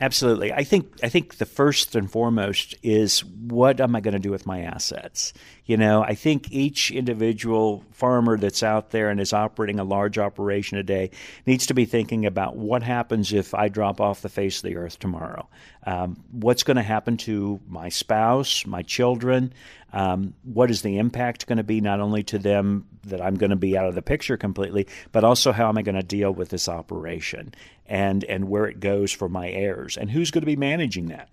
Absolutely. 0.00 0.52
I 0.52 0.64
think 0.64 0.98
I 1.02 1.08
think 1.08 1.36
the 1.36 1.46
first 1.46 1.94
and 1.94 2.10
foremost 2.10 2.74
is 2.82 3.24
what 3.24 3.80
am 3.80 3.94
I 3.94 4.00
going 4.00 4.14
to 4.14 4.20
do 4.20 4.30
with 4.30 4.46
my 4.46 4.60
assets? 4.60 5.32
You 5.70 5.76
know, 5.76 6.02
I 6.02 6.16
think 6.16 6.50
each 6.50 6.90
individual 6.90 7.84
farmer 7.92 8.36
that's 8.36 8.64
out 8.64 8.90
there 8.90 9.08
and 9.08 9.20
is 9.20 9.32
operating 9.32 9.78
a 9.78 9.84
large 9.84 10.18
operation 10.18 10.78
a 10.78 10.82
day 10.82 11.12
needs 11.46 11.66
to 11.66 11.74
be 11.74 11.84
thinking 11.84 12.26
about 12.26 12.56
what 12.56 12.82
happens 12.82 13.32
if 13.32 13.54
I 13.54 13.68
drop 13.68 14.00
off 14.00 14.20
the 14.20 14.28
face 14.28 14.56
of 14.56 14.62
the 14.64 14.74
earth 14.74 14.98
tomorrow. 14.98 15.48
Um, 15.86 16.24
what's 16.32 16.64
going 16.64 16.78
to 16.78 16.82
happen 16.82 17.18
to 17.18 17.60
my 17.68 17.88
spouse, 17.88 18.66
my 18.66 18.82
children? 18.82 19.52
Um, 19.92 20.34
what 20.42 20.72
is 20.72 20.82
the 20.82 20.98
impact 20.98 21.46
going 21.46 21.58
to 21.58 21.62
be 21.62 21.80
not 21.80 22.00
only 22.00 22.24
to 22.24 22.38
them 22.40 22.88
that 23.04 23.20
I'm 23.20 23.36
going 23.36 23.50
to 23.50 23.56
be 23.56 23.78
out 23.78 23.86
of 23.86 23.94
the 23.94 24.02
picture 24.02 24.36
completely, 24.36 24.88
but 25.12 25.22
also 25.22 25.52
how 25.52 25.68
am 25.68 25.78
I 25.78 25.82
going 25.82 25.94
to 25.94 26.02
deal 26.02 26.32
with 26.32 26.48
this 26.48 26.68
operation 26.68 27.54
and 27.86 28.24
and 28.24 28.48
where 28.48 28.66
it 28.66 28.80
goes 28.80 29.12
for 29.12 29.28
my 29.28 29.48
heirs 29.48 29.96
and 29.96 30.10
who's 30.10 30.32
going 30.32 30.42
to 30.42 30.46
be 30.46 30.56
managing 30.56 31.10
that. 31.10 31.28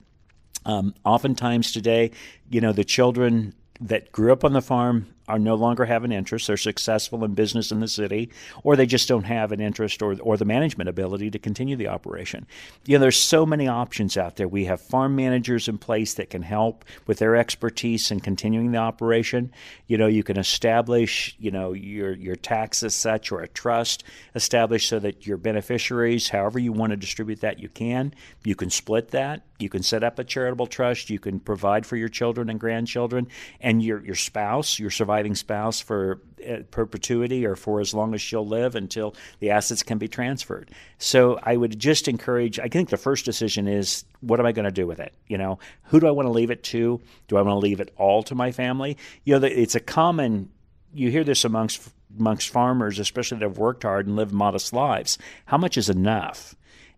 Um, 0.63 0.93
oftentimes 1.03 1.71
today, 1.71 2.11
you 2.51 2.61
know, 2.61 2.73
the 2.73 2.83
children 2.83 3.55
that 3.79 4.11
grew 4.11 4.31
up 4.31 4.43
on 4.43 4.53
the 4.53 4.61
farm 4.61 5.07
are 5.27 5.39
no 5.39 5.55
longer 5.55 5.85
have 5.85 6.03
an 6.03 6.11
interest. 6.11 6.47
They're 6.47 6.57
successful 6.57 7.23
in 7.23 7.33
business 7.33 7.71
in 7.71 7.79
the 7.79 7.87
city, 7.87 8.31
or 8.63 8.75
they 8.75 8.85
just 8.85 9.07
don't 9.07 9.23
have 9.23 9.51
an 9.51 9.59
interest 9.59 10.01
or, 10.01 10.15
or 10.21 10.37
the 10.37 10.45
management 10.45 10.89
ability 10.89 11.31
to 11.31 11.39
continue 11.39 11.75
the 11.75 11.87
operation. 11.87 12.47
You 12.85 12.97
know, 12.97 13.01
there's 13.01 13.17
so 13.17 13.45
many 13.45 13.67
options 13.67 14.17
out 14.17 14.37
there. 14.37 14.47
We 14.47 14.65
have 14.65 14.79
farm 14.81 15.15
managers 15.15 15.67
in 15.67 15.77
place 15.77 16.13
that 16.15 16.29
can 16.29 16.41
help 16.41 16.85
with 17.05 17.19
their 17.19 17.35
expertise 17.35 18.09
in 18.11 18.21
continuing 18.21 18.71
the 18.71 18.77
operation. 18.77 19.51
You 19.87 19.97
know, 19.97 20.07
you 20.07 20.23
can 20.23 20.37
establish, 20.37 21.35
you 21.39 21.51
know, 21.51 21.73
your 21.73 22.13
your 22.13 22.35
tax 22.35 22.83
as 22.83 22.95
such 22.95 23.31
or 23.31 23.41
a 23.41 23.47
trust 23.47 24.03
established 24.35 24.89
so 24.89 24.99
that 24.99 25.27
your 25.27 25.37
beneficiaries, 25.37 26.29
however 26.29 26.59
you 26.59 26.71
want 26.71 26.91
to 26.91 26.97
distribute 26.97 27.41
that, 27.41 27.59
you 27.59 27.69
can. 27.69 28.13
You 28.43 28.55
can 28.55 28.69
split 28.69 29.09
that. 29.09 29.43
You 29.59 29.69
can 29.69 29.83
set 29.83 30.03
up 30.03 30.19
a 30.19 30.23
charitable 30.23 30.67
trust. 30.67 31.09
You 31.09 31.19
can 31.19 31.39
provide 31.39 31.85
for 31.85 31.95
your 31.95 32.09
children 32.09 32.49
and 32.49 32.59
grandchildren 32.59 33.27
and 33.59 33.81
your 33.83 34.03
your 34.03 34.15
spouse, 34.15 34.79
your 34.79 34.91
surviving 34.91 35.16
surviving 35.17 35.35
spouse 35.35 35.79
for 35.79 36.21
uh, 36.47 36.57
perpetuity 36.69 37.43
or 37.43 37.55
for 37.55 37.79
as 37.79 37.91
long 37.91 38.13
as 38.13 38.21
she'll 38.21 38.45
live 38.45 38.75
until 38.75 39.15
the 39.39 39.49
assets 39.49 39.81
can 39.81 39.97
be 39.97 40.07
transferred. 40.07 40.69
So 40.99 41.39
I 41.41 41.57
would 41.57 41.79
just 41.79 42.07
encourage. 42.07 42.59
I 42.59 42.67
think 42.67 42.89
the 42.89 42.97
first 42.97 43.25
decision 43.25 43.67
is 43.67 44.05
what 44.21 44.39
am 44.39 44.45
I 44.45 44.51
going 44.51 44.65
to 44.65 44.71
do 44.71 44.85
with 44.85 44.99
it? 44.99 45.13
You 45.27 45.39
know, 45.39 45.57
who 45.85 45.99
do 45.99 46.07
I 46.07 46.11
want 46.11 46.27
to 46.27 46.31
leave 46.31 46.51
it 46.51 46.61
to? 46.65 47.01
Do 47.27 47.37
I 47.37 47.41
want 47.41 47.55
to 47.55 47.67
leave 47.67 47.79
it 47.79 47.91
all 47.97 48.21
to 48.23 48.35
my 48.35 48.51
family? 48.51 48.95
You 49.23 49.39
know, 49.39 49.47
it's 49.47 49.75
a 49.75 49.79
common. 49.79 50.51
You 50.93 51.09
hear 51.09 51.23
this 51.23 51.43
amongst 51.43 51.89
amongst 52.19 52.49
farmers, 52.49 52.99
especially 52.99 53.39
that 53.39 53.45
have 53.45 53.57
worked 53.57 53.83
hard 53.83 54.05
and 54.05 54.15
lived 54.15 54.33
modest 54.33 54.71
lives. 54.71 55.17
How 55.45 55.57
much 55.57 55.77
is 55.77 55.89
enough? 55.89 56.55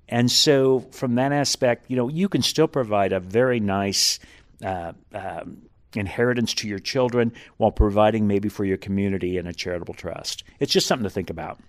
And 0.09 0.29
so, 0.29 0.81
from 0.91 1.15
that 1.15 1.31
aspect, 1.31 1.85
you 1.87 1.95
know, 1.95 2.09
you 2.09 2.27
can 2.27 2.41
still 2.41 2.67
provide 2.67 3.13
a 3.13 3.19
very 3.19 3.59
nice 3.59 4.19
uh, 4.63 4.91
um, 5.13 5.68
inheritance 5.95 6.53
to 6.55 6.67
your 6.67 6.79
children 6.79 7.31
while 7.57 7.71
providing 7.71 8.27
maybe 8.27 8.49
for 8.49 8.65
your 8.65 8.77
community 8.77 9.37
in 9.37 9.47
a 9.47 9.53
charitable 9.53 9.93
trust. 9.93 10.43
It's 10.59 10.73
just 10.73 10.87
something 10.87 11.03
to 11.03 11.09
think 11.09 11.29
about. 11.29 11.59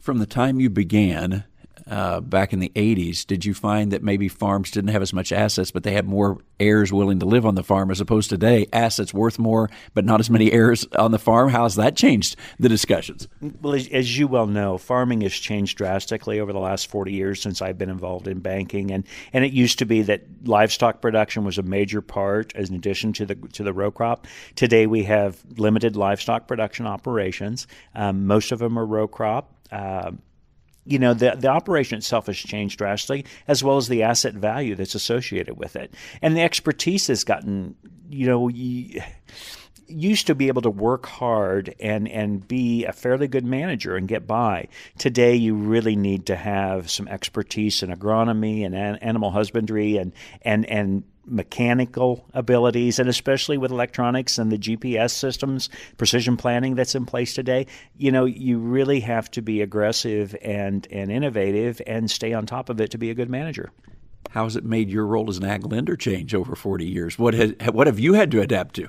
From 0.00 0.18
the 0.18 0.26
time 0.26 0.60
you 0.60 0.68
began 0.68 1.44
uh, 1.88 2.20
back 2.20 2.52
in 2.52 2.60
the 2.60 2.72
80s, 2.74 3.26
did 3.26 3.44
you 3.44 3.54
find 3.54 3.92
that 3.92 4.02
maybe 4.02 4.28
farms 4.28 4.70
didn't 4.70 4.90
have 4.90 5.02
as 5.02 5.12
much 5.12 5.32
assets, 5.32 5.70
but 5.70 5.82
they 5.82 5.92
had 5.92 6.06
more 6.06 6.38
heirs 6.58 6.92
willing 6.92 7.18
to 7.20 7.26
live 7.26 7.44
on 7.44 7.54
the 7.54 7.62
farm 7.62 7.90
as 7.90 8.00
opposed 8.00 8.30
to 8.30 8.36
today? 8.36 8.66
Assets 8.72 9.12
worth 9.12 9.38
more, 9.38 9.68
but 9.92 10.04
not 10.04 10.20
as 10.20 10.30
many 10.30 10.52
heirs 10.52 10.86
on 10.96 11.10
the 11.10 11.18
farm. 11.18 11.50
How 11.50 11.64
has 11.64 11.76
that 11.76 11.96
changed 11.96 12.36
the 12.58 12.68
discussions? 12.68 13.28
Well, 13.60 13.74
as 13.74 14.18
you 14.18 14.26
well 14.28 14.46
know, 14.46 14.78
farming 14.78 15.20
has 15.22 15.32
changed 15.32 15.76
drastically 15.76 16.40
over 16.40 16.52
the 16.52 16.58
last 16.58 16.86
40 16.86 17.12
years 17.12 17.42
since 17.42 17.60
I've 17.60 17.78
been 17.78 17.90
involved 17.90 18.28
in 18.28 18.40
banking, 18.40 18.90
and, 18.90 19.04
and 19.32 19.44
it 19.44 19.52
used 19.52 19.78
to 19.80 19.84
be 19.84 20.02
that 20.02 20.22
livestock 20.44 21.00
production 21.00 21.44
was 21.44 21.58
a 21.58 21.62
major 21.62 22.00
part, 22.00 22.54
as 22.54 22.70
in 22.70 22.76
addition 22.76 23.12
to 23.14 23.26
the 23.26 23.34
to 23.34 23.62
the 23.62 23.72
row 23.72 23.90
crop. 23.90 24.26
Today, 24.56 24.86
we 24.86 25.04
have 25.04 25.42
limited 25.56 25.96
livestock 25.96 26.46
production 26.48 26.86
operations. 26.86 27.66
Um, 27.94 28.26
most 28.26 28.52
of 28.52 28.58
them 28.58 28.78
are 28.78 28.86
row 28.86 29.08
crop. 29.08 29.50
Uh, 29.70 30.12
you 30.86 30.98
know 30.98 31.14
the 31.14 31.34
the 31.36 31.48
operation 31.48 31.98
itself 31.98 32.26
has 32.26 32.36
changed 32.36 32.78
drastically 32.78 33.24
as 33.48 33.64
well 33.64 33.76
as 33.76 33.88
the 33.88 34.02
asset 34.02 34.34
value 34.34 34.74
that's 34.74 34.94
associated 34.94 35.56
with 35.56 35.76
it 35.76 35.94
and 36.22 36.36
the 36.36 36.42
expertise 36.42 37.06
has 37.06 37.24
gotten 37.24 37.74
you 38.10 38.26
know 38.26 38.48
you, 38.48 39.00
used 39.86 40.26
to 40.26 40.34
be 40.34 40.48
able 40.48 40.62
to 40.62 40.70
work 40.70 41.06
hard 41.06 41.74
and 41.80 42.08
and 42.08 42.46
be 42.46 42.84
a 42.84 42.92
fairly 42.92 43.28
good 43.28 43.44
manager 43.44 43.96
and 43.96 44.08
get 44.08 44.26
by. 44.26 44.68
Today, 44.98 45.34
you 45.34 45.54
really 45.54 45.96
need 45.96 46.26
to 46.26 46.36
have 46.36 46.90
some 46.90 47.08
expertise 47.08 47.82
in 47.82 47.90
agronomy 47.90 48.64
and 48.64 48.74
an, 48.74 48.96
animal 48.96 49.30
husbandry 49.30 49.96
and 49.96 50.12
and 50.42 50.66
and 50.66 51.04
mechanical 51.26 52.24
abilities, 52.34 52.98
and 52.98 53.08
especially 53.08 53.58
with 53.58 53.70
electronics 53.70 54.38
and 54.38 54.50
the 54.50 54.58
GPS 54.58 55.10
systems, 55.10 55.68
precision 55.96 56.36
planning 56.36 56.74
that's 56.74 56.94
in 56.94 57.06
place 57.06 57.34
today, 57.34 57.66
you 57.96 58.10
know, 58.10 58.24
you 58.24 58.58
really 58.58 59.00
have 59.00 59.30
to 59.32 59.42
be 59.42 59.60
aggressive 59.62 60.36
and, 60.42 60.86
and 60.90 61.10
innovative 61.10 61.80
and 61.86 62.10
stay 62.10 62.32
on 62.32 62.46
top 62.46 62.68
of 62.68 62.80
it 62.80 62.90
to 62.90 62.98
be 62.98 63.10
a 63.10 63.14
good 63.14 63.30
manager. 63.30 63.70
How 64.30 64.44
has 64.44 64.56
it 64.56 64.64
made 64.64 64.90
your 64.90 65.06
role 65.06 65.28
as 65.28 65.38
an 65.38 65.44
ag 65.44 65.64
lender 65.64 65.96
change 65.96 66.34
over 66.34 66.56
40 66.56 66.86
years? 66.86 67.18
What, 67.18 67.34
has, 67.34 67.54
what 67.72 67.86
have 67.86 68.00
you 68.00 68.14
had 68.14 68.30
to 68.32 68.40
adapt 68.40 68.74
to? 68.76 68.88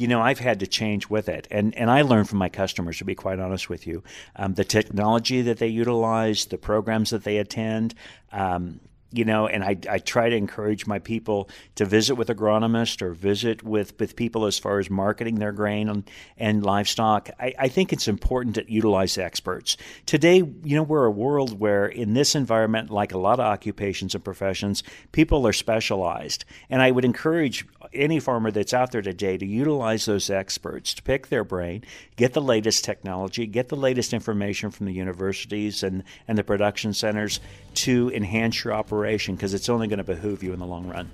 you 0.00 0.08
know, 0.08 0.22
I've 0.22 0.38
had 0.38 0.60
to 0.60 0.66
change 0.66 1.10
with 1.10 1.28
it. 1.28 1.46
And, 1.50 1.76
and 1.76 1.90
I 1.90 2.00
learn 2.00 2.24
from 2.24 2.38
my 2.38 2.48
customers, 2.48 2.96
to 2.98 3.04
be 3.04 3.14
quite 3.14 3.38
honest 3.38 3.68
with 3.68 3.86
you. 3.86 4.02
Um, 4.34 4.54
the 4.54 4.64
technology 4.64 5.42
that 5.42 5.58
they 5.58 5.68
utilize, 5.68 6.46
the 6.46 6.56
programs 6.56 7.10
that 7.10 7.24
they 7.24 7.36
attend, 7.36 7.94
um, 8.32 8.80
you 9.12 9.24
know, 9.24 9.46
and 9.46 9.64
I, 9.64 9.76
I 9.88 9.98
try 9.98 10.28
to 10.28 10.36
encourage 10.36 10.86
my 10.86 10.98
people 10.98 11.48
to 11.74 11.84
visit 11.84 12.14
with 12.14 12.28
agronomists 12.28 13.02
or 13.02 13.12
visit 13.12 13.62
with, 13.62 13.98
with 13.98 14.14
people 14.14 14.46
as 14.46 14.58
far 14.58 14.78
as 14.78 14.88
marketing 14.88 15.36
their 15.36 15.52
grain 15.52 15.88
and, 15.88 16.08
and 16.36 16.64
livestock. 16.64 17.30
I, 17.40 17.54
I 17.58 17.68
think 17.68 17.92
it's 17.92 18.06
important 18.06 18.54
to 18.54 18.72
utilize 18.72 19.18
experts. 19.18 19.76
Today, 20.06 20.36
you 20.36 20.76
know, 20.76 20.82
we're 20.82 21.06
a 21.06 21.10
world 21.10 21.58
where 21.58 21.86
in 21.86 22.14
this 22.14 22.34
environment, 22.34 22.90
like 22.90 23.12
a 23.12 23.18
lot 23.18 23.40
of 23.40 23.46
occupations 23.46 24.14
and 24.14 24.24
professions, 24.24 24.82
people 25.12 25.46
are 25.46 25.52
specialized. 25.52 26.44
And 26.68 26.80
I 26.80 26.90
would 26.92 27.04
encourage 27.04 27.66
any 27.92 28.20
farmer 28.20 28.50
that's 28.50 28.72
out 28.72 28.92
there 28.92 29.02
today 29.02 29.36
to 29.36 29.46
utilize 29.46 30.04
those 30.04 30.30
experts 30.30 30.94
to 30.94 31.02
pick 31.02 31.28
their 31.28 31.44
brain, 31.44 31.84
get 32.16 32.32
the 32.32 32.40
latest 32.40 32.84
technology, 32.84 33.46
get 33.46 33.68
the 33.68 33.76
latest 33.76 34.12
information 34.12 34.70
from 34.70 34.86
the 34.86 34.92
universities 34.92 35.82
and, 35.82 36.04
and 36.28 36.38
the 36.38 36.44
production 36.44 36.92
centers 36.92 37.40
to 37.74 38.10
enhance 38.14 38.64
your 38.64 38.74
operation 38.74 39.34
because 39.34 39.54
it's 39.54 39.68
only 39.68 39.88
going 39.88 39.98
to 39.98 40.04
behoove 40.04 40.42
you 40.42 40.52
in 40.52 40.58
the 40.58 40.66
long 40.66 40.88
run. 40.88 41.10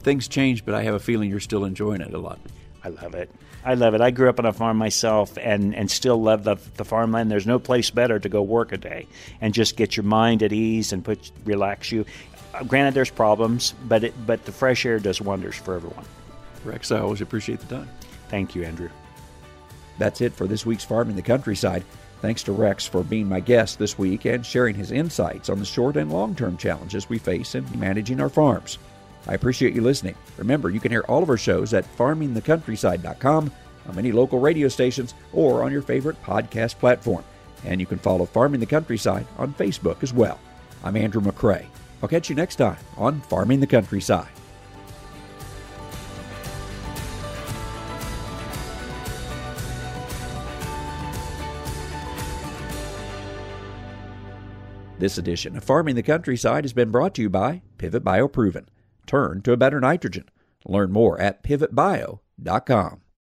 Things 0.00 0.28
change, 0.28 0.64
but 0.64 0.74
I 0.74 0.82
have 0.82 0.94
a 0.94 1.00
feeling 1.00 1.30
you're 1.30 1.40
still 1.40 1.64
enjoying 1.64 2.00
it 2.00 2.12
a 2.12 2.18
lot. 2.18 2.38
I 2.84 2.88
love 2.88 3.14
it. 3.14 3.30
I 3.64 3.74
love 3.74 3.94
it. 3.94 4.00
I 4.00 4.10
grew 4.10 4.28
up 4.28 4.38
on 4.38 4.46
a 4.46 4.52
farm 4.52 4.76
myself 4.76 5.36
and, 5.36 5.74
and 5.74 5.90
still 5.90 6.20
love 6.22 6.44
the, 6.44 6.56
the 6.76 6.84
farmland. 6.84 7.30
There's 7.30 7.46
no 7.46 7.58
place 7.58 7.90
better 7.90 8.18
to 8.18 8.28
go 8.28 8.40
work 8.40 8.72
a 8.72 8.76
day 8.76 9.08
and 9.40 9.52
just 9.52 9.76
get 9.76 9.96
your 9.96 10.04
mind 10.04 10.42
at 10.42 10.52
ease 10.52 10.92
and 10.92 11.04
put 11.04 11.32
relax 11.44 11.90
you. 11.90 12.06
Granted, 12.66 12.94
there's 12.94 13.10
problems, 13.10 13.74
but 13.84 14.04
it, 14.04 14.26
but 14.26 14.44
the 14.44 14.52
fresh 14.52 14.84
air 14.84 14.98
does 14.98 15.20
wonders 15.20 15.56
for 15.56 15.74
everyone. 15.74 16.04
Rex, 16.64 16.90
I 16.90 17.00
always 17.00 17.20
appreciate 17.20 17.60
the 17.60 17.76
time. 17.76 17.88
Thank 18.28 18.54
you, 18.54 18.64
Andrew. 18.64 18.90
That's 19.98 20.20
it 20.20 20.32
for 20.32 20.46
this 20.46 20.66
week's 20.66 20.84
Farming 20.84 21.16
the 21.16 21.22
Countryside. 21.22 21.84
Thanks 22.20 22.42
to 22.44 22.52
Rex 22.52 22.86
for 22.86 23.04
being 23.04 23.28
my 23.28 23.40
guest 23.40 23.78
this 23.78 23.96
week 23.98 24.24
and 24.24 24.44
sharing 24.44 24.74
his 24.74 24.90
insights 24.90 25.48
on 25.48 25.58
the 25.58 25.64
short 25.64 25.96
and 25.96 26.12
long 26.12 26.34
term 26.34 26.56
challenges 26.56 27.08
we 27.08 27.18
face 27.18 27.54
in 27.54 27.66
managing 27.78 28.20
our 28.20 28.28
farms. 28.28 28.78
I 29.26 29.34
appreciate 29.34 29.74
you 29.74 29.82
listening. 29.82 30.14
Remember, 30.36 30.70
you 30.70 30.80
can 30.80 30.90
hear 30.90 31.04
all 31.08 31.22
of 31.22 31.28
our 31.28 31.36
shows 31.36 31.74
at 31.74 31.84
farmingthecountryside.com, 31.96 33.52
on 33.88 33.94
many 33.96 34.12
local 34.12 34.40
radio 34.40 34.68
stations, 34.68 35.14
or 35.32 35.62
on 35.62 35.72
your 35.72 35.82
favorite 35.82 36.20
podcast 36.22 36.78
platform. 36.78 37.24
And 37.64 37.80
you 37.80 37.86
can 37.86 37.98
follow 37.98 38.26
Farming 38.26 38.60
the 38.60 38.66
Countryside 38.66 39.26
on 39.36 39.54
Facebook 39.54 40.02
as 40.02 40.12
well. 40.12 40.40
I'm 40.84 40.96
Andrew 40.96 41.20
McCrea. 41.20 41.66
I'll 42.02 42.08
catch 42.08 42.28
you 42.28 42.36
next 42.36 42.56
time 42.56 42.78
on 42.96 43.20
Farming 43.22 43.60
the 43.60 43.66
Countryside. 43.66 44.28
This 54.98 55.16
edition 55.16 55.56
of 55.56 55.62
Farming 55.62 55.94
the 55.94 56.02
Countryside 56.02 56.64
has 56.64 56.72
been 56.72 56.90
brought 56.90 57.14
to 57.14 57.22
you 57.22 57.30
by 57.30 57.62
Pivot 57.78 58.02
Bio 58.02 58.26
Proven. 58.26 58.68
Turn 59.06 59.42
to 59.42 59.52
a 59.52 59.56
better 59.56 59.78
nitrogen. 59.78 60.24
Learn 60.66 60.90
more 60.90 61.20
at 61.20 61.44
pivotbio.com. 61.44 63.00